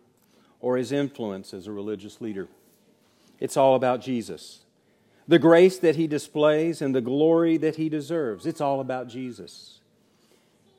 or 0.60 0.76
his 0.76 0.92
influence 0.92 1.54
as 1.54 1.66
a 1.66 1.72
religious 1.72 2.20
leader. 2.20 2.48
It's 3.40 3.56
all 3.56 3.74
about 3.74 4.00
Jesus. 4.00 4.60
The 5.26 5.38
grace 5.38 5.78
that 5.78 5.96
he 5.96 6.06
displays 6.06 6.82
and 6.82 6.94
the 6.94 7.00
glory 7.00 7.56
that 7.56 7.76
he 7.76 7.88
deserves. 7.88 8.44
It's 8.44 8.60
all 8.60 8.80
about 8.80 9.08
Jesus. 9.08 9.80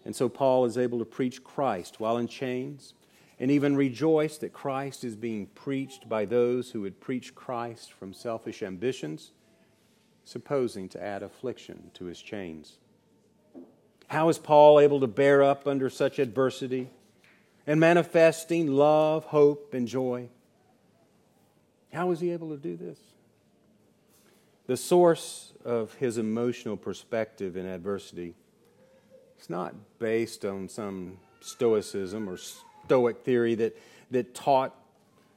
And 0.05 0.15
so 0.15 0.29
Paul 0.29 0.65
is 0.65 0.77
able 0.77 0.99
to 0.99 1.05
preach 1.05 1.43
Christ 1.43 1.99
while 1.99 2.17
in 2.17 2.27
chains, 2.27 2.93
and 3.39 3.51
even 3.51 3.75
rejoice 3.75 4.37
that 4.37 4.53
Christ 4.53 5.03
is 5.03 5.15
being 5.15 5.47
preached 5.47 6.07
by 6.07 6.25
those 6.25 6.71
who 6.71 6.81
would 6.81 7.01
preach 7.01 7.35
Christ 7.35 7.91
from 7.91 8.13
selfish 8.13 8.63
ambitions, 8.63 9.31
supposing 10.23 10.87
to 10.89 11.03
add 11.03 11.21
affliction 11.21 11.91
to 11.95 12.05
his 12.05 12.21
chains. 12.21 12.77
How 14.07 14.29
is 14.29 14.37
Paul 14.37 14.79
able 14.79 14.99
to 15.01 15.07
bear 15.07 15.43
up 15.43 15.67
under 15.67 15.89
such 15.89 16.19
adversity 16.19 16.89
and 17.67 17.79
manifesting 17.79 18.67
love, 18.67 19.25
hope, 19.25 19.73
and 19.73 19.87
joy? 19.87 20.29
How 21.91 22.11
is 22.11 22.19
he 22.19 22.31
able 22.31 22.49
to 22.49 22.57
do 22.57 22.77
this? 22.77 22.99
The 24.67 24.77
source 24.77 25.53
of 25.63 25.93
his 25.95 26.17
emotional 26.17 26.77
perspective 26.77 27.55
in 27.55 27.65
adversity 27.65 28.35
is 29.39 29.49
not 29.49 29.75
based 29.99 30.45
on 30.45 30.69
some 30.69 31.17
stoicism 31.39 32.27
or 32.27 32.37
Stoic 32.85 33.23
theory 33.23 33.55
that, 33.55 33.77
that 34.11 34.35
taught 34.35 34.75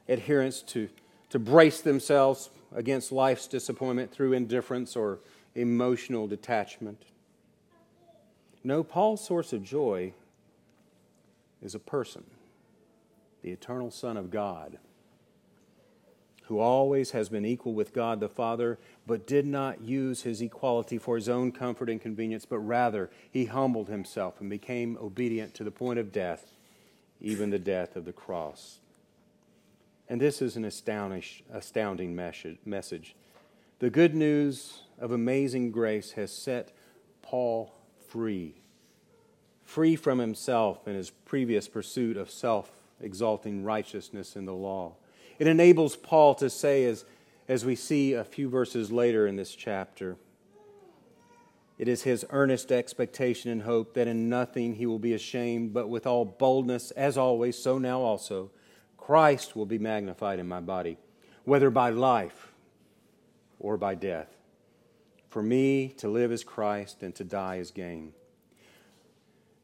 adherents 0.08 0.62
to, 0.62 0.88
to 1.30 1.38
brace 1.38 1.80
themselves 1.80 2.50
against 2.74 3.10
life's 3.10 3.46
disappointment 3.46 4.12
through 4.12 4.34
indifference 4.34 4.94
or 4.94 5.20
emotional 5.54 6.26
detachment. 6.26 7.02
No, 8.62 8.84
Paul's 8.84 9.24
source 9.24 9.52
of 9.52 9.62
joy 9.62 10.12
is 11.62 11.74
a 11.74 11.78
person, 11.78 12.24
the 13.42 13.50
eternal 13.50 13.90
Son 13.90 14.16
of 14.18 14.30
God, 14.30 14.78
who 16.44 16.58
always 16.58 17.12
has 17.12 17.30
been 17.30 17.46
equal 17.46 17.72
with 17.72 17.94
God 17.94 18.20
the 18.20 18.28
Father, 18.28 18.78
but 19.06 19.26
did 19.26 19.46
not 19.46 19.80
use 19.80 20.22
his 20.22 20.42
equality 20.42 20.98
for 20.98 21.16
his 21.16 21.28
own 21.28 21.50
comfort 21.50 21.88
and 21.88 22.00
convenience, 22.00 22.44
but 22.44 22.58
rather 22.58 23.10
he 23.30 23.46
humbled 23.46 23.88
himself 23.88 24.40
and 24.40 24.50
became 24.50 24.98
obedient 25.00 25.54
to 25.54 25.64
the 25.64 25.70
point 25.70 25.98
of 25.98 26.12
death 26.12 26.52
even 27.20 27.50
the 27.50 27.58
death 27.58 27.96
of 27.96 28.04
the 28.04 28.12
cross. 28.12 28.80
And 30.08 30.20
this 30.20 30.40
is 30.40 30.56
an 30.56 30.64
astounding 30.64 32.16
message. 32.16 33.14
The 33.78 33.90
good 33.90 34.14
news 34.14 34.82
of 34.98 35.12
amazing 35.12 35.70
grace 35.70 36.12
has 36.12 36.32
set 36.32 36.72
Paul 37.22 37.74
free, 38.08 38.54
free 39.64 39.96
from 39.96 40.18
himself 40.18 40.86
and 40.86 40.96
his 40.96 41.10
previous 41.10 41.68
pursuit 41.68 42.16
of 42.16 42.30
self 42.30 42.72
exalting 43.00 43.64
righteousness 43.64 44.34
in 44.34 44.44
the 44.44 44.54
law. 44.54 44.94
It 45.38 45.46
enables 45.46 45.94
Paul 45.94 46.34
to 46.36 46.50
say, 46.50 46.84
as, 46.84 47.04
as 47.46 47.64
we 47.64 47.76
see 47.76 48.14
a 48.14 48.24
few 48.24 48.48
verses 48.48 48.90
later 48.90 49.26
in 49.26 49.36
this 49.36 49.54
chapter, 49.54 50.16
it 51.78 51.86
is 51.86 52.02
his 52.02 52.26
earnest 52.30 52.72
expectation 52.72 53.50
and 53.52 53.62
hope 53.62 53.94
that 53.94 54.08
in 54.08 54.28
nothing 54.28 54.74
he 54.74 54.86
will 54.86 54.98
be 54.98 55.14
ashamed, 55.14 55.72
but 55.72 55.88
with 55.88 56.06
all 56.06 56.24
boldness, 56.24 56.90
as 56.92 57.16
always, 57.16 57.56
so 57.56 57.78
now 57.78 58.00
also, 58.00 58.50
Christ 58.96 59.54
will 59.54 59.66
be 59.66 59.78
magnified 59.78 60.40
in 60.40 60.48
my 60.48 60.60
body, 60.60 60.98
whether 61.44 61.70
by 61.70 61.90
life 61.90 62.52
or 63.60 63.76
by 63.76 63.94
death. 63.94 64.28
For 65.30 65.42
me, 65.42 65.88
to 65.98 66.08
live 66.08 66.32
is 66.32 66.42
Christ, 66.42 67.02
and 67.02 67.14
to 67.14 67.24
die 67.24 67.56
is 67.56 67.70
gain. 67.70 68.12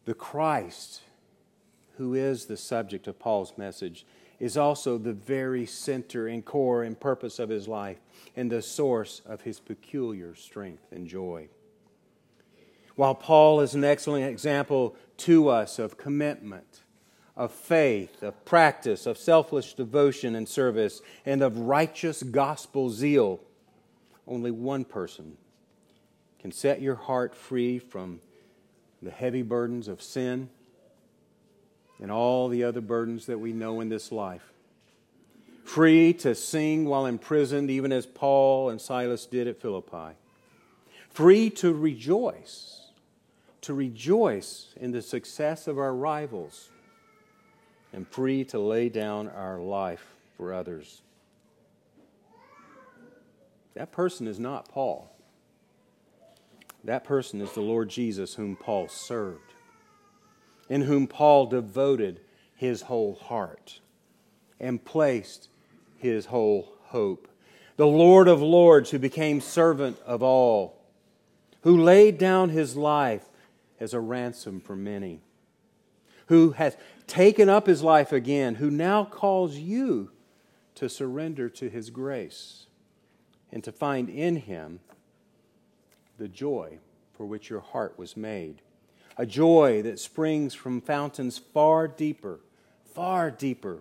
The 0.05 0.15
Christ, 0.15 1.03
who 1.97 2.15
is 2.15 2.47
the 2.47 2.57
subject 2.57 3.09
of 3.09 3.19
Paul's 3.19 3.55
message, 3.57 4.07
is 4.39 4.57
also 4.57 4.99
the 4.99 5.13
very 5.13 5.67
center 5.67 6.29
and 6.29 6.45
core 6.45 6.83
and 6.83 6.99
purpose 6.99 7.39
of 7.39 7.49
his 7.49 7.67
life 7.67 7.99
and 8.37 8.53
the 8.53 8.63
source 8.63 9.23
of 9.27 9.41
his 9.41 9.59
peculiar 9.59 10.35
strength 10.35 10.93
and 10.93 11.07
joy. 11.07 11.49
While 12.97 13.15
Paul 13.15 13.61
is 13.61 13.75
an 13.75 13.85
excellent 13.85 14.27
example 14.27 14.95
to 15.19 15.49
us 15.49 15.79
of 15.79 15.99
commitment, 15.99 16.83
of 17.37 17.51
faith, 17.51 18.23
of 18.23 18.45
practice, 18.45 19.07
of 19.07 19.19
selfless 19.19 19.73
devotion 19.73 20.37
and 20.37 20.49
service, 20.49 21.03
and 21.27 21.43
of 21.43 21.59
righteous 21.59 22.23
gospel 22.23 22.91
zeal, 22.91 23.41
only 24.27 24.51
one 24.51 24.85
person 24.85 25.37
can 26.39 26.53
set 26.53 26.81
your 26.81 26.95
heart 26.95 27.35
free 27.35 27.79
from 27.79 28.21
the 29.03 29.11
heavy 29.11 29.43
burdens 29.43 29.89
of 29.89 30.01
sin 30.01 30.49
and 32.01 32.11
all 32.13 32.49
the 32.49 32.63
other 32.65 32.81
burdens 32.81 33.27
that 33.27 33.39
we 33.39 33.53
know 33.53 33.81
in 33.81 33.89
this 33.89 34.13
life. 34.13 34.53
Free 35.65 36.13
to 36.15 36.35
sing 36.35 36.85
while 36.85 37.07
imprisoned, 37.07 37.71
even 37.71 37.93
as 37.93 38.07
Paul 38.07 38.69
and 38.69 38.81
Silas 38.81 39.27
did 39.27 39.49
at 39.49 39.61
Philippi. 39.61 40.15
Free 41.11 41.49
to 41.51 41.73
rejoice 41.73 42.84
to 43.65 43.75
rejoice 43.75 44.75
in 44.77 44.93
the 44.93 45.03
success 45.03 45.67
of 45.67 45.79
our 45.79 45.95
rivals, 45.95 46.71
and 47.93 48.07
free 48.09 48.45
to 48.45 48.59
lay 48.59 48.89
down 48.89 49.29
our 49.29 49.61
life 49.61 50.15
for 50.37 50.53
others. 50.53 51.03
That 53.75 53.93
person 53.93 54.27
is 54.27 54.39
not 54.39 54.69
Paul. 54.69 55.11
That 56.85 57.05
person 57.05 57.41
is 57.41 57.53
the 57.53 57.61
Lord 57.61 57.89
Jesus, 57.89 58.35
whom 58.35 58.57
Paul 58.57 58.89
served, 58.89 59.55
in 60.69 60.83
whom 60.83 61.07
Paul 61.07 61.47
devoted 61.47 62.21
his 62.57 62.83
whole 62.83 63.15
heart 63.15 63.81
and 64.61 64.85
placed 64.85 65.49
his 65.97 66.27
whole 66.27 66.69
hope. 66.83 67.29
The 67.77 67.87
Lord 67.87 68.29
of 68.29 68.43
Lords, 68.43 68.91
who 68.91 68.99
became 68.99 69.41
servant 69.41 69.99
of 70.05 70.23
all, 70.23 70.81
who 71.63 71.83
laid 71.83 72.19
down 72.19 72.51
his 72.51 72.77
life 72.77 73.25
as 73.81 73.95
a 73.95 74.01
ransom 74.01 74.61
for 74.61 74.77
many, 74.77 75.21
who 76.27 76.53
has 76.53 76.77
taken 77.07 77.49
up 77.49 77.67
his 77.67 77.83
life 77.83 78.13
again, 78.13 78.57
who 78.57 78.71
now 78.71 79.05
calls 79.05 79.57
you 79.57 80.11
to 80.75 80.89
surrender 80.89 81.49
to 81.49 81.69
his 81.69 81.91
grace 81.91 82.67
and 83.53 83.63
to 83.63 83.73
find 83.73 84.09
in 84.09 84.37
him 84.37 84.81
the 86.19 86.29
joy 86.29 86.79
for 87.13 87.27
which 87.27 87.51
your 87.51 87.61
heart 87.61 87.99
was 87.99 88.17
made, 88.17 88.63
a 89.17 89.27
joy 89.27 89.83
that 89.83 89.99
springs 89.99 90.55
from 90.55 90.81
fountains 90.81 91.39
far 91.39 91.87
deeper, 91.87 92.41
far 92.95 93.31
deeper 93.31 93.81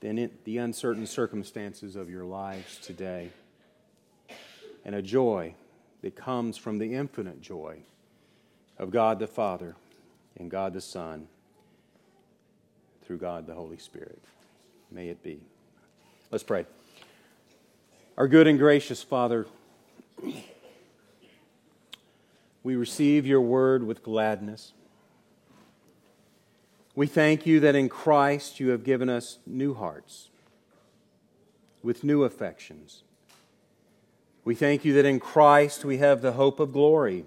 than 0.00 0.30
the 0.44 0.58
uncertain 0.58 1.06
circumstances 1.06 1.96
of 1.96 2.10
your 2.10 2.24
lives 2.24 2.78
today, 2.78 3.30
and 4.84 4.94
a 4.94 5.00
joy 5.00 5.54
that 6.02 6.14
comes 6.14 6.58
from 6.58 6.76
the 6.78 6.94
infinite 6.94 7.40
joy 7.40 7.78
of 8.78 8.90
God 8.90 9.18
the 9.18 9.26
Father 9.26 9.76
and 10.38 10.50
God 10.50 10.72
the 10.72 10.80
Son 10.80 11.28
through 13.04 13.18
God 13.18 13.46
the 13.46 13.54
Holy 13.54 13.76
Spirit. 13.76 14.20
May 14.90 15.08
it 15.08 15.22
be. 15.22 15.40
Let's 16.30 16.44
pray. 16.44 16.66
Our 18.16 18.28
good 18.28 18.46
and 18.46 18.58
gracious 18.58 19.02
Father, 19.02 19.46
we 22.62 22.76
receive 22.76 23.26
your 23.26 23.40
word 23.40 23.84
with 23.84 24.02
gladness. 24.02 24.72
We 26.94 27.06
thank 27.06 27.44
you 27.44 27.60
that 27.60 27.74
in 27.74 27.88
Christ 27.88 28.60
you 28.60 28.70
have 28.70 28.84
given 28.84 29.08
us 29.08 29.38
new 29.46 29.74
hearts 29.74 30.28
with 31.82 32.04
new 32.04 32.22
affections. 32.24 33.02
We 34.44 34.54
thank 34.54 34.84
you 34.84 34.92
that 34.94 35.04
in 35.04 35.20
Christ 35.20 35.84
we 35.84 35.98
have 35.98 36.22
the 36.22 36.32
hope 36.32 36.60
of 36.60 36.72
glory. 36.72 37.26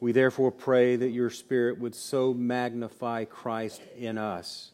We 0.00 0.12
therefore 0.12 0.50
pray 0.50 0.96
that 0.96 1.10
your 1.10 1.30
Spirit 1.30 1.78
would 1.78 1.94
so 1.94 2.34
magnify 2.34 3.26
Christ 3.26 3.82
in 3.96 4.18
us 4.18 4.72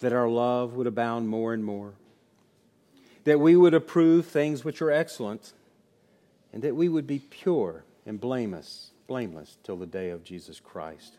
that 0.00 0.12
our 0.12 0.28
love 0.28 0.74
would 0.74 0.86
abound 0.86 1.28
more 1.28 1.54
and 1.54 1.64
more, 1.64 1.94
that 3.24 3.40
we 3.40 3.56
would 3.56 3.72
approve 3.72 4.26
things 4.26 4.62
which 4.64 4.82
are 4.82 4.90
excellent, 4.90 5.54
and 6.52 6.62
that 6.62 6.76
we 6.76 6.90
would 6.90 7.06
be 7.06 7.18
pure 7.18 7.84
and 8.04 8.20
blameless, 8.20 8.90
blameless 9.06 9.56
till 9.62 9.76
the 9.76 9.86
day 9.86 10.10
of 10.10 10.22
Jesus 10.22 10.60
Christ. 10.60 11.16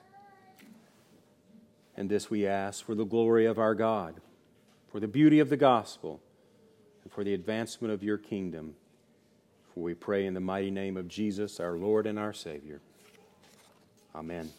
And 1.98 2.10
this 2.10 2.30
we 2.30 2.46
ask 2.46 2.86
for 2.86 2.94
the 2.94 3.06
glory 3.06 3.46
of 3.46 3.58
our 3.58 3.74
God, 3.74 4.22
for 4.92 5.00
the 5.00 5.08
beauty 5.08 5.40
of 5.40 5.50
the 5.50 5.58
gospel, 5.58 6.22
and 7.04 7.12
for 7.12 7.24
the 7.24 7.34
advancement 7.34 7.92
of 7.92 8.04
your 8.04 8.20
kingdom. 8.20 8.76
For 9.76 9.82
we 9.82 9.94
pray 9.94 10.26
in 10.26 10.34
the 10.34 10.40
mighty 10.40 10.72
name 10.72 10.96
of 10.96 11.10
Jesus, 11.10 11.60
our 11.60 11.78
Lord 11.78 12.08
and 12.08 12.18
our 12.18 12.34
Savior. 12.34 12.80
Amen. 14.16 14.50